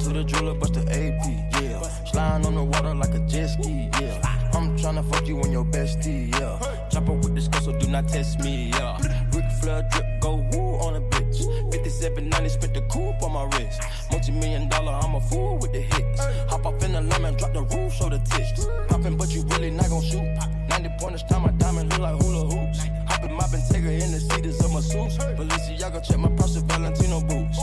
to 0.00 0.08
the 0.10 0.24
jeweler, 0.24 0.54
bust 0.54 0.74
the 0.74 0.80
AP, 0.82 1.62
yeah. 1.62 1.82
Sliding 2.04 2.46
on 2.46 2.54
the 2.54 2.64
water 2.64 2.94
like 2.94 3.14
a 3.14 3.18
jet 3.20 3.48
ski, 3.48 3.90
yeah. 4.00 4.20
I'm 4.54 4.76
tryna 4.76 5.04
fuck 5.10 5.26
you 5.26 5.40
on 5.40 5.52
your 5.52 5.64
bestie, 5.64 6.32
yeah. 6.38 6.88
Chopper 6.90 7.12
with 7.12 7.34
this 7.34 7.48
girl, 7.48 7.60
so 7.60 7.78
do 7.78 7.86
not 7.88 8.08
test 8.08 8.40
me, 8.40 8.70
yeah. 8.70 8.98
Ric 9.32 9.44
Flair 9.60 9.86
drip, 9.90 10.06
go 10.20 10.36
woo 10.52 10.78
on 10.80 10.96
a 10.96 11.00
bitch. 11.00 11.38
5790, 11.72 12.48
spent 12.48 12.74
the 12.74 12.80
coupe 12.82 13.22
on 13.22 13.32
my 13.32 13.44
wrist. 13.56 13.82
Multi 14.10 14.32
million 14.32 14.68
dollar, 14.68 14.92
I'm 14.92 15.14
a 15.14 15.20
fool 15.20 15.58
with 15.58 15.72
the 15.72 15.80
hits. 15.80 16.20
Hop 16.50 16.66
off 16.66 16.82
in 16.82 16.92
the 16.92 17.02
lemon, 17.02 17.36
drop 17.36 17.52
the 17.52 17.62
roof, 17.62 17.92
show 17.92 18.08
the 18.08 18.18
tits. 18.18 18.66
Poppin', 18.88 19.16
but 19.16 19.28
you 19.34 19.42
really 19.42 19.70
not 19.70 19.88
gon' 19.88 20.02
shoot. 20.02 20.24
90 20.68 20.90
pointers, 20.98 21.22
time 21.24 21.42
my 21.42 21.50
diamond 21.52 21.90
look 21.90 22.00
like 22.00 22.22
hula 22.22 22.46
hoops. 22.48 22.80
Hoppin' 23.06 23.34
my 23.34 23.44
Bentayga 23.44 24.02
in 24.02 24.12
the 24.12 24.20
seats 24.20 24.64
of 24.64 24.72
my 24.72 24.80
suits. 24.80 25.16
Balenciaga, 25.18 26.02
check 26.06 26.18
my 26.18 26.28
price 26.30 26.56
of 26.56 26.64
Valentino 26.64 27.20
boots. 27.20 27.58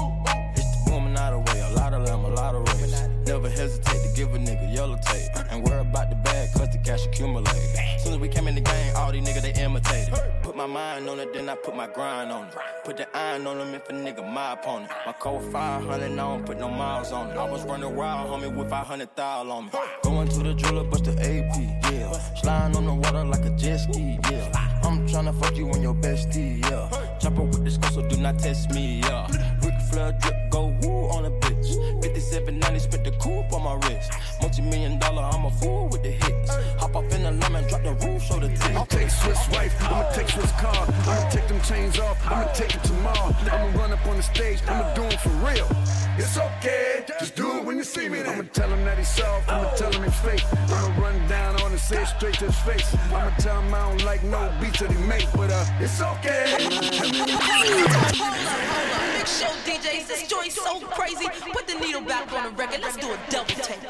Never 3.27 3.49
hesitate 3.49 4.01
to 4.03 4.15
give 4.15 4.33
a 4.33 4.37
nigga 4.37 4.73
yellow 4.73 4.97
tape. 5.01 5.29
And 5.51 5.61
worry 5.61 5.81
about 5.81 6.09
the 6.09 6.15
bag, 6.15 6.49
cause 6.53 6.69
the 6.69 6.77
cash 6.77 7.05
accumulate. 7.05 7.47
Soon 7.99 8.13
as 8.13 8.19
we 8.19 8.29
came 8.29 8.47
in 8.47 8.55
the 8.55 8.61
game, 8.61 8.95
all 8.95 9.11
these 9.11 9.27
niggas 9.27 9.41
they 9.41 9.51
imitated. 9.61 10.13
Put 10.43 10.55
my 10.55 10.65
mind 10.65 11.09
on 11.09 11.19
it, 11.19 11.33
then 11.33 11.49
I 11.49 11.55
put 11.55 11.75
my 11.75 11.87
grind 11.87 12.31
on 12.31 12.47
it. 12.47 12.55
Put 12.85 12.95
the 12.95 13.17
iron 13.17 13.45
on 13.45 13.57
them 13.57 13.75
if 13.75 13.89
a 13.89 13.91
nigga 13.91 14.25
my 14.31 14.53
opponent. 14.53 14.89
My 15.05 15.11
code 15.11 15.43
500, 15.51 16.03
I 16.03 16.15
don't 16.15 16.45
put 16.45 16.57
no 16.57 16.69
miles 16.69 17.11
on 17.11 17.31
it. 17.31 17.37
I 17.37 17.51
was 17.51 17.65
running 17.65 17.93
wild, 17.97 18.29
homie, 18.29 18.55
with 18.55 18.69
500 18.69 19.09
thou 19.13 19.51
on 19.51 19.65
me. 19.65 19.71
Going 20.03 20.29
to 20.29 20.39
the 20.39 20.53
jeweler, 20.53 20.85
bust 20.85 21.03
the 21.03 21.11
AP, 21.11 21.91
yeah. 21.91 22.11
Sliding 22.35 22.77
on 22.77 22.85
the 22.85 22.93
water 22.93 23.25
like 23.25 23.43
a 23.43 23.49
jet 23.57 23.77
ski, 23.77 24.17
yeah. 24.31 24.79
I'm 24.83 25.05
tryna 25.05 25.37
fuck 25.37 25.57
you 25.57 25.69
on 25.71 25.81
your 25.81 25.95
bestie, 25.95 26.63
yeah. 26.63 26.89
Chopper 27.19 27.43
with 27.43 27.65
this 27.65 27.75
girl, 27.75 27.91
so 27.91 28.07
do 28.07 28.15
not 28.15 28.39
test 28.39 28.71
me, 28.71 29.01
yeah. 29.01 29.27
Ric 29.61 29.73
Flair 29.91 30.17
drip, 30.21 30.49
go 30.49 30.73
woo 30.81 31.09
on 31.09 31.25
a 31.25 31.31
bitch. 31.31 31.96
5790, 32.37 32.79
spent 32.79 33.03
the 33.03 33.11
coupe 33.17 33.51
on 33.51 33.63
my 33.63 33.73
wrist. 33.87 34.11
Multi 34.41 34.61
million 34.61 34.99
dollar, 34.99 35.23
I'm 35.23 35.45
a 35.45 35.51
fool 35.51 35.89
with 35.89 36.03
the 36.03 36.11
hits. 36.11 36.51
Hop 36.77 36.95
off 36.95 37.11
in 37.11 37.23
the 37.23 37.31
lemon, 37.31 37.67
drop 37.67 37.83
the 37.83 37.93
roof, 38.05 38.21
show 38.21 38.39
the 38.39 38.49
tits. 38.49 38.65
I'll 38.77 38.85
take 38.85 39.07
Swizz 39.07 39.51
wife, 39.51 39.73
I'ma 39.83 40.09
take 40.11 40.27
Swizz 40.27 40.53
car. 40.59 40.85
I'ma 41.09 41.29
take 41.29 41.47
them 41.47 41.61
chains 41.61 41.97
off, 41.99 42.17
I'ma 42.25 42.45
take 42.53 42.75
it 42.75 42.83
tomorrow. 42.83 43.33
I'ma 43.51 43.79
run 43.79 43.91
up 43.91 44.05
on 44.05 44.17
the 44.17 44.23
stage, 44.23 44.61
I'ma 44.67 44.93
do 44.93 45.03
it 45.03 45.19
for 45.19 45.29
real. 45.29 45.67
It's 46.17 46.37
okay, 46.37 47.05
just 47.19 47.35
do 47.35 47.57
it 47.57 47.65
when 47.65 47.77
you 47.77 47.83
see 47.83 48.07
me. 48.07 48.21
I'ma 48.21 48.43
tell 48.53 48.69
him 48.69 48.83
that 48.85 48.97
he's 48.97 49.07
soft, 49.07 49.49
I'ma 49.49 49.69
tell 49.75 49.91
him 49.91 50.03
he's 50.03 50.19
fake. 50.19 50.45
I'ma 50.53 51.01
run 51.01 51.27
down 51.27 51.59
on 51.61 51.71
and 51.71 51.79
say 51.79 52.03
it 52.03 52.07
straight 52.07 52.35
to 52.35 52.45
his 52.45 52.59
face. 52.59 52.95
I'ma 53.07 53.31
tell 53.37 53.59
him 53.61 53.73
I 53.73 53.89
don't 53.89 54.03
like 54.05 54.23
no 54.23 54.51
beats 54.61 54.79
that 54.79 54.91
he 54.91 54.97
make, 55.07 55.27
but 55.33 55.49
uh, 55.49 55.65
it's 55.79 56.01
okay. 56.01 56.57
Big 59.27 59.35
show 59.35 59.53
DJs, 59.65 60.07
this 60.07 60.27
joint's 60.27 60.55
so 60.55 60.79
crazy. 60.79 61.27
Put 61.51 61.67
the 61.67 61.73
needle 61.75 62.01
back 62.01 62.31
on 62.31 62.43
the 62.45 62.49
record. 62.51 62.81
Let's 62.81 62.95
do 62.95 63.11
a 63.11 63.19
double 63.29 63.55
take. 63.55 63.83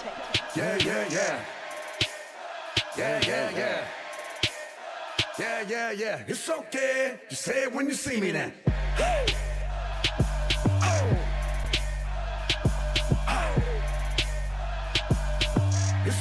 Yeah, 0.55 0.77
yeah, 0.77 1.07
yeah. 1.11 1.45
Yeah, 2.97 3.21
yeah, 3.27 3.49
yeah. 3.51 3.87
Yeah, 5.39 5.63
yeah, 5.67 5.91
yeah. 5.91 6.19
It's 6.27 6.49
okay. 6.49 7.19
Just 7.29 7.43
say 7.43 7.63
it 7.63 7.73
when 7.73 7.87
you 7.87 7.93
see 7.93 8.19
me 8.19 8.31
then. 8.31 8.53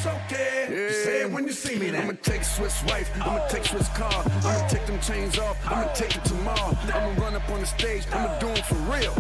It's 0.07 0.33
okay. 0.33 0.67
Just 0.89 1.05
say 1.05 1.23
it 1.23 1.31
when 1.33 1.45
you 1.47 1.53
see 1.53 1.77
me 1.79 1.91
then. 1.91 2.03
I'ma 2.03 2.13
take 2.23 2.43
Swizz 2.43 2.87
wife. 2.89 3.11
I'ma 3.21 3.47
take 3.49 3.65
Swizz 3.65 3.93
car. 3.95 4.23
I'ma 4.45 4.69
take 4.69 4.87
them 4.87 5.01
chains 5.01 5.39
off. 5.39 5.57
I'ma 5.67 5.93
take 5.95 6.15
it 6.17 6.25
tomorrow. 6.25 6.77
I'ma 6.95 7.21
run 7.21 7.35
up 7.35 7.49
on 7.51 7.61
the 7.61 7.67
stage. 7.67 8.05
I'ma 8.13 8.39
do 8.39 8.49
it 8.49 8.65
for 8.67 8.77
real. 8.87 9.13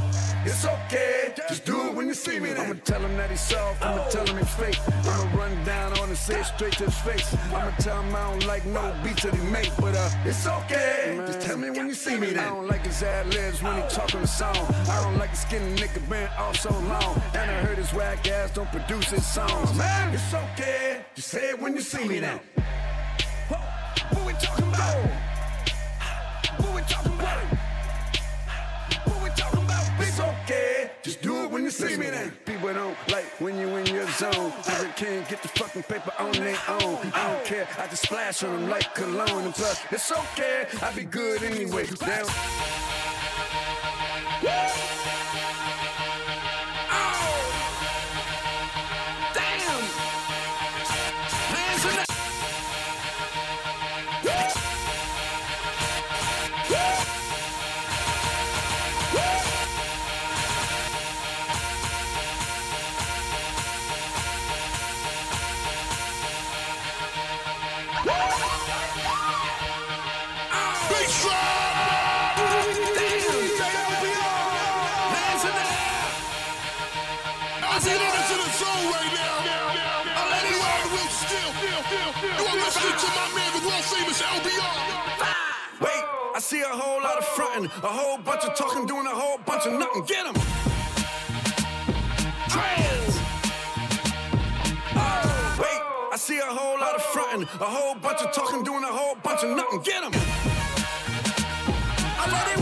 It's 0.45 0.65
okay. 0.65 1.35
Just 1.49 1.65
do 1.65 1.89
it 1.89 1.95
when 1.95 2.07
you 2.07 2.15
see 2.15 2.39
me 2.39 2.53
then. 2.53 2.67
I'ma 2.67 2.81
tell 2.85 3.01
him 3.01 3.17
that 3.17 3.31
he's 3.31 3.41
soft. 3.41 3.85
I'ma 3.85 4.07
tell 4.09 4.27
him 4.27 4.39
he's 4.39 4.55
fake. 4.55 4.79
I'ma 5.05 5.37
run 5.37 5.65
down 5.65 5.99
on 5.99 6.09
and 6.09 6.17
say 6.17 6.41
it 6.41 6.47
straight 6.47 6.75
to 6.75 6.85
his 6.85 6.99
face. 7.01 7.35
I'ma 7.53 7.71
tell 7.79 8.01
him 8.01 8.15
I 8.15 8.31
don't 8.31 8.47
like 8.47 8.65
no 8.67 8.95
beats 9.03 9.25
that 9.25 9.35
he 9.35 9.43
make, 9.51 9.73
but 9.79 9.97
uh, 9.97 10.11
it's 10.25 10.47
okay. 10.47 11.21
Just 11.27 11.41
tell 11.41 11.57
me 11.57 11.71
when 11.71 11.89
you 11.89 11.95
see 11.95 12.17
me 12.17 12.29
then. 12.29 12.47
I 12.47 12.51
don't 12.51 12.69
like 12.69 12.87
his 12.87 13.03
ad 13.03 13.27
libs 13.35 13.61
when 13.61 13.75
he 13.75 13.89
talking 13.89 14.21
the 14.21 14.29
song. 14.29 14.57
I 14.89 15.03
don't 15.03 15.19
like 15.19 15.31
his 15.31 15.41
skinny 15.41 15.75
nigga 15.75 16.09
been 16.09 16.29
off 16.39 16.57
so 16.61 16.71
long. 16.71 17.21
And 17.35 17.51
I 17.51 17.59
heard 17.65 17.79
his 17.79 17.93
whack 17.93 18.29
ass 18.29 18.53
don't 18.53 18.71
produce 18.71 19.11
his 19.11 19.27
songs. 19.27 19.77
Man, 19.77 20.15
it's 20.15 20.33
okay. 20.33 20.76
Just 21.15 21.29
say 21.29 21.51
it 21.51 21.61
when 21.61 21.75
you 21.75 21.81
see 21.81 22.07
me 22.07 22.21
then. 22.21 22.41
What 23.49 24.27
we 24.27 24.33
talking 24.35 24.69
about? 24.69 25.11
What 26.59 26.75
we 26.75 26.83
talking 26.83 27.15
about? 27.15 27.45
What 29.05 29.23
we 29.23 29.31
talking 29.31 29.65
about? 29.65 29.85
It's 29.99 30.21
okay. 30.21 30.91
Just 31.03 31.23
do 31.23 31.45
it 31.45 31.51
when 31.51 31.65
you 31.65 31.71
see 31.71 31.97
me 31.97 32.11
then. 32.11 32.33
people 32.45 32.75
don't 32.75 32.97
like 33.11 33.25
when 33.39 33.59
you 33.59 33.69
in 33.77 33.87
your 33.87 34.09
zone. 34.11 34.53
They 34.67 34.91
can't 34.97 35.29
get 35.29 35.43
the 35.43 35.49
fucking 35.49 35.85
paper 35.85 36.13
on 36.19 36.33
their 36.33 36.59
own. 36.69 36.99
I 37.15 37.33
don't 37.33 37.45
care, 37.45 37.69
I 37.79 37.87
just 37.87 38.03
splash 38.03 38.43
on 38.43 38.53
them 38.61 38.69
like 38.69 38.95
cologne. 38.95 39.45
And 39.45 39.55
plus, 39.55 39.81
it's 39.91 40.13
okay, 40.13 40.67
I 40.83 40.93
be 40.93 41.05
good 41.05 41.43
anyway. 41.43 41.87
Down. 41.87 42.27
Damn! 44.43 44.96
See 86.47 86.63
a 86.63 86.69
whole 86.69 87.03
lot 87.03 87.19
of 87.19 87.25
frontin', 87.25 87.67
a 87.83 87.89
whole 87.89 88.19
bunch 88.19 88.45
of 88.45 88.55
talking, 88.55 88.87
doing 88.87 89.05
a 89.05 89.11
whole 89.11 89.37
bunch 89.39 89.67
of 89.67 89.73
nothing. 89.73 90.05
Get 90.05 90.27
'em! 90.27 90.35
Trans! 92.53 93.15
Oh, 94.95 95.57
wait, 95.59 95.81
I 96.13 96.17
see 96.17 96.39
a 96.39 96.47
whole 96.59 96.79
lot 96.79 96.95
of 96.95 97.03
frontin', 97.03 97.49
a 97.61 97.65
whole 97.65 97.97
bunch 97.97 98.21
of 98.21 98.31
talking, 98.31 98.63
doing 98.63 98.85
a 98.85 98.93
whole 98.99 99.17
bunch 99.25 99.43
of 99.43 99.57
nothing. 99.57 99.81
Get 99.81 100.05
'em! 100.05 100.13
I 102.21 102.25
let 102.31 102.47
it. 102.53 102.57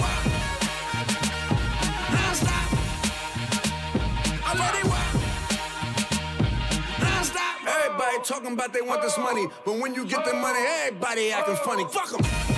Everybody 7.66 8.18
talking 8.24 8.52
about 8.54 8.72
they 8.72 8.80
want 8.80 9.02
this 9.02 9.18
money, 9.18 9.46
but 9.64 9.78
when 9.78 9.94
you 9.94 10.06
get 10.06 10.24
the 10.24 10.32
money, 10.32 10.58
everybody 10.84 11.32
acting 11.32 11.56
funny. 11.56 11.84
Fuck 11.84 12.14
'em. 12.14 12.53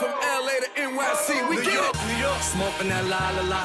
From 0.00 0.12
LA 0.12 0.56
to 0.64 0.68
NYC. 0.76 1.48
We 1.48 1.56
New 1.56 1.64
get 1.64 1.74
York. 1.74 1.94
New 2.08 2.16
York, 2.16 2.40
smoking 2.40 2.88
that 2.88 3.04
la 3.12 3.30
la 3.36 3.44
la. 3.52 3.62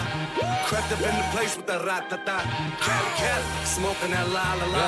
Crept 0.68 0.92
up 0.92 1.00
in 1.00 1.16
the 1.16 1.28
place 1.32 1.56
with 1.56 1.68
that 1.68 1.86
rat 1.86 2.10
ta 2.10 2.18
ta. 2.28 2.38
Cali, 2.84 3.12
Cali, 3.20 3.46
smoking 3.64 4.12
that 4.12 4.28
la 4.36 4.48
la 4.60 4.68
la. 4.76 4.86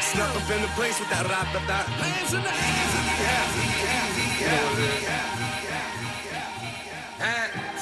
Snuck 0.00 0.32
up 0.36 0.50
in 0.50 0.62
the 0.62 0.72
place 0.78 0.98
with 1.00 1.10
that 1.10 1.26
rat 1.28 1.48
ta 1.52 1.60
ta. 1.68 1.78
hands 2.00 2.32
in 2.32 2.42
the 2.42 2.50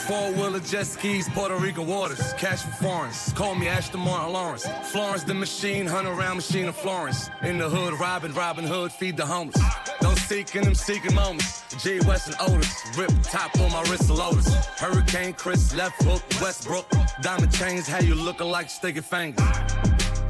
Four 0.06 0.30
wheeler 0.34 0.60
jet 0.60 0.86
skis, 0.86 1.28
Puerto 1.30 1.56
Rican 1.56 1.88
waters, 1.88 2.32
cash 2.34 2.62
for 2.62 2.70
foreigns. 2.84 3.32
Call 3.32 3.56
me 3.56 3.66
Aston 3.66 3.98
Martin 3.98 4.34
Lawrence. 4.34 4.64
Florence 4.92 5.24
the 5.24 5.34
machine, 5.34 5.84
hunt 5.84 6.06
around 6.06 6.36
machine 6.36 6.68
of 6.68 6.76
Florence. 6.76 7.28
In 7.42 7.58
the 7.58 7.68
hood, 7.68 7.98
robbing, 7.98 8.32
Robin 8.32 8.64
Hood, 8.64 8.92
feed 8.92 9.16
the 9.16 9.26
homeless. 9.26 9.60
Don't 10.00 10.16
seek 10.16 10.54
in 10.54 10.62
them 10.62 10.76
seeking 10.76 11.12
moments. 11.12 11.64
G 11.82 11.98
West 12.06 12.28
and 12.28 12.36
Otis, 12.38 12.96
rip 12.96 13.10
top 13.24 13.58
on 13.58 13.72
my 13.72 13.82
wrist 13.90 14.02
of 14.02 14.10
Lotus. 14.10 14.54
Hurricane 14.78 15.32
Chris, 15.32 15.74
left 15.74 16.00
hook, 16.04 16.22
Westbrook. 16.40 16.88
Diamond 17.22 17.52
chains, 17.52 17.88
how 17.88 17.98
you 17.98 18.14
looking 18.14 18.46
like 18.46 18.70
sticky 18.70 19.00
fingers. 19.00 19.44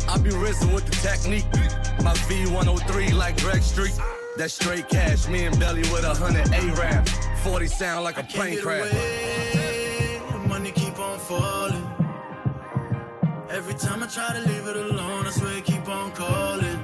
I 0.09 0.17
be 0.23 0.31
risen 0.31 0.73
with 0.73 0.87
the 0.87 0.97
technique. 1.07 1.45
My 2.03 2.15
V103 2.15 3.13
like 3.13 3.39
Greg 3.43 3.63
Street. 3.63 3.93
That 4.39 4.51
straight 4.51 4.89
cash, 4.89 5.29
me 5.29 5.45
and 5.45 5.59
Belly 5.61 5.83
with 5.93 6.05
a 6.05 6.15
hundred 6.15 6.49
A-rap. 6.55 7.07
40 7.43 7.67
sound 7.67 8.05
like 8.05 8.17
a 8.19 8.23
plane 8.23 8.61
crash. 8.63 9.66
Money 11.29 11.37
keep 11.37 11.41
on 11.41 11.71
falling. 11.71 11.87
Every 13.51 13.75
time 13.75 14.03
I 14.03 14.07
try 14.07 14.33
to 14.33 14.41
leave 14.49 14.67
it 14.67 14.77
alone, 14.77 15.27
I 15.27 15.31
swear 15.31 15.59
it 15.59 15.65
keep 15.65 15.89
on 15.89 16.13
calling. 16.13 16.81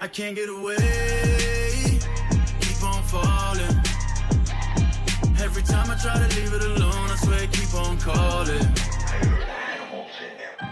I 0.00 0.08
can't 0.08 0.34
get 0.34 0.48
away. 0.48 0.76
Keep 2.60 2.82
on 2.82 3.02
falling. 3.04 3.82
Every 5.40 5.62
time 5.62 5.90
I 5.90 5.96
try 5.96 6.14
to 6.14 6.28
leave 6.36 6.52
it 6.52 6.62
alone, 6.62 7.10
I 7.10 7.16
swear 7.16 7.42
it 7.42 7.52
keep 7.52 7.74
on 7.74 7.98
calling. 7.98 8.66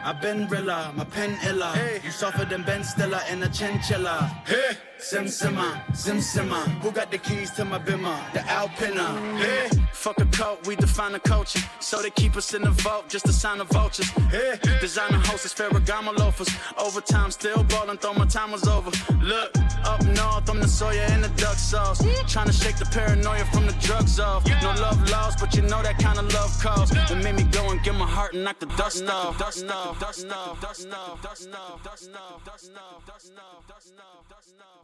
I've 0.05 0.21
been 0.21 0.49
rilla, 0.49 0.93
my 0.97 1.05
pen 1.05 1.37
illa. 1.47 1.75
You 2.03 2.11
softer 2.11 2.45
than 2.45 2.63
Ben 2.63 2.83
Stiller 2.83 3.21
in 3.31 3.43
a 3.43 3.49
chinchilla. 3.49 4.31
Hey, 4.47 4.77
Sim 5.01 5.29
Simmer, 5.29 5.81
Sim 5.95 6.21
Simmer. 6.21 6.65
Who 6.83 6.91
got 6.91 7.11
the 7.11 7.19
keys 7.19 7.51
to 7.53 7.65
my 7.65 7.79
bimmer? 7.79 8.19
The 8.33 8.41
Alpina. 8.49 9.07
Hey, 9.39 9.69
fuck 9.93 10.21
a 10.21 10.27
coat, 10.27 10.67
we 10.67 10.75
define 10.75 11.13
the 11.13 11.21
culture. 11.21 11.61
So 11.79 12.03
they 12.03 12.11
keep 12.11 12.37
us 12.37 12.53
in 12.53 12.63
the 12.63 12.71
vault, 12.71 13.09
just 13.09 13.25
to 13.27 13.33
sign 13.33 13.61
of 13.61 13.69
vultures. 13.69 14.09
Hey, 14.31 14.59
designer 14.81 15.19
hostess, 15.19 15.55
Ferragamo 15.55 16.19
loafers. 16.19 16.51
Overtime, 16.77 17.31
still 17.31 17.63
ballin', 17.65 17.97
thought 17.99 18.19
my 18.19 18.27
time 18.27 18.51
was 18.51 18.67
over. 18.67 18.91
Look, 19.23 19.57
up 19.85 20.05
north, 20.05 20.51
I'm 20.51 20.61
the 20.61 20.69
Sawyer 20.69 21.07
in 21.15 21.23
the 21.23 21.29
duck 21.37 21.57
sauce. 21.57 21.99
to 21.99 22.53
shake 22.53 22.77
the 22.77 22.87
paranoia 22.87 23.45
from 23.47 23.67
the 23.67 23.77
drugs 23.81 24.19
off. 24.19 24.45
No 24.63 24.71
love 24.81 25.09
lost, 25.11 25.39
but 25.39 25.55
you 25.55 25.63
know 25.63 25.81
that 25.83 25.99
kind 25.99 26.19
of 26.19 26.33
love 26.35 26.51
calls. 26.61 26.91
It 26.91 27.23
made 27.23 27.37
me 27.37 27.45
go 27.45 27.71
and 27.71 27.83
get 27.83 27.95
my 27.95 28.07
heart 28.07 28.35
and 28.35 28.45
knock 28.45 28.59
the 28.59 28.67
dust 28.67 29.05
off. 29.07 29.39
Dust 29.39 29.65
off, 29.71 30.01
dust 30.01 30.27
off, 30.27 30.61
dust 30.61 30.89
off, 30.91 31.23
dust 31.23 31.49
off, 31.55 31.83
dust 31.85 32.11
off, 32.15 32.45
dust 32.45 32.71
off, 32.77 33.07
dust 33.07 33.07
off, 33.07 33.07
dust 33.07 33.33
off, 33.39 33.69
dust 33.69 33.95
off, 33.99 34.29
dust 34.29 34.55
off. 34.61 34.78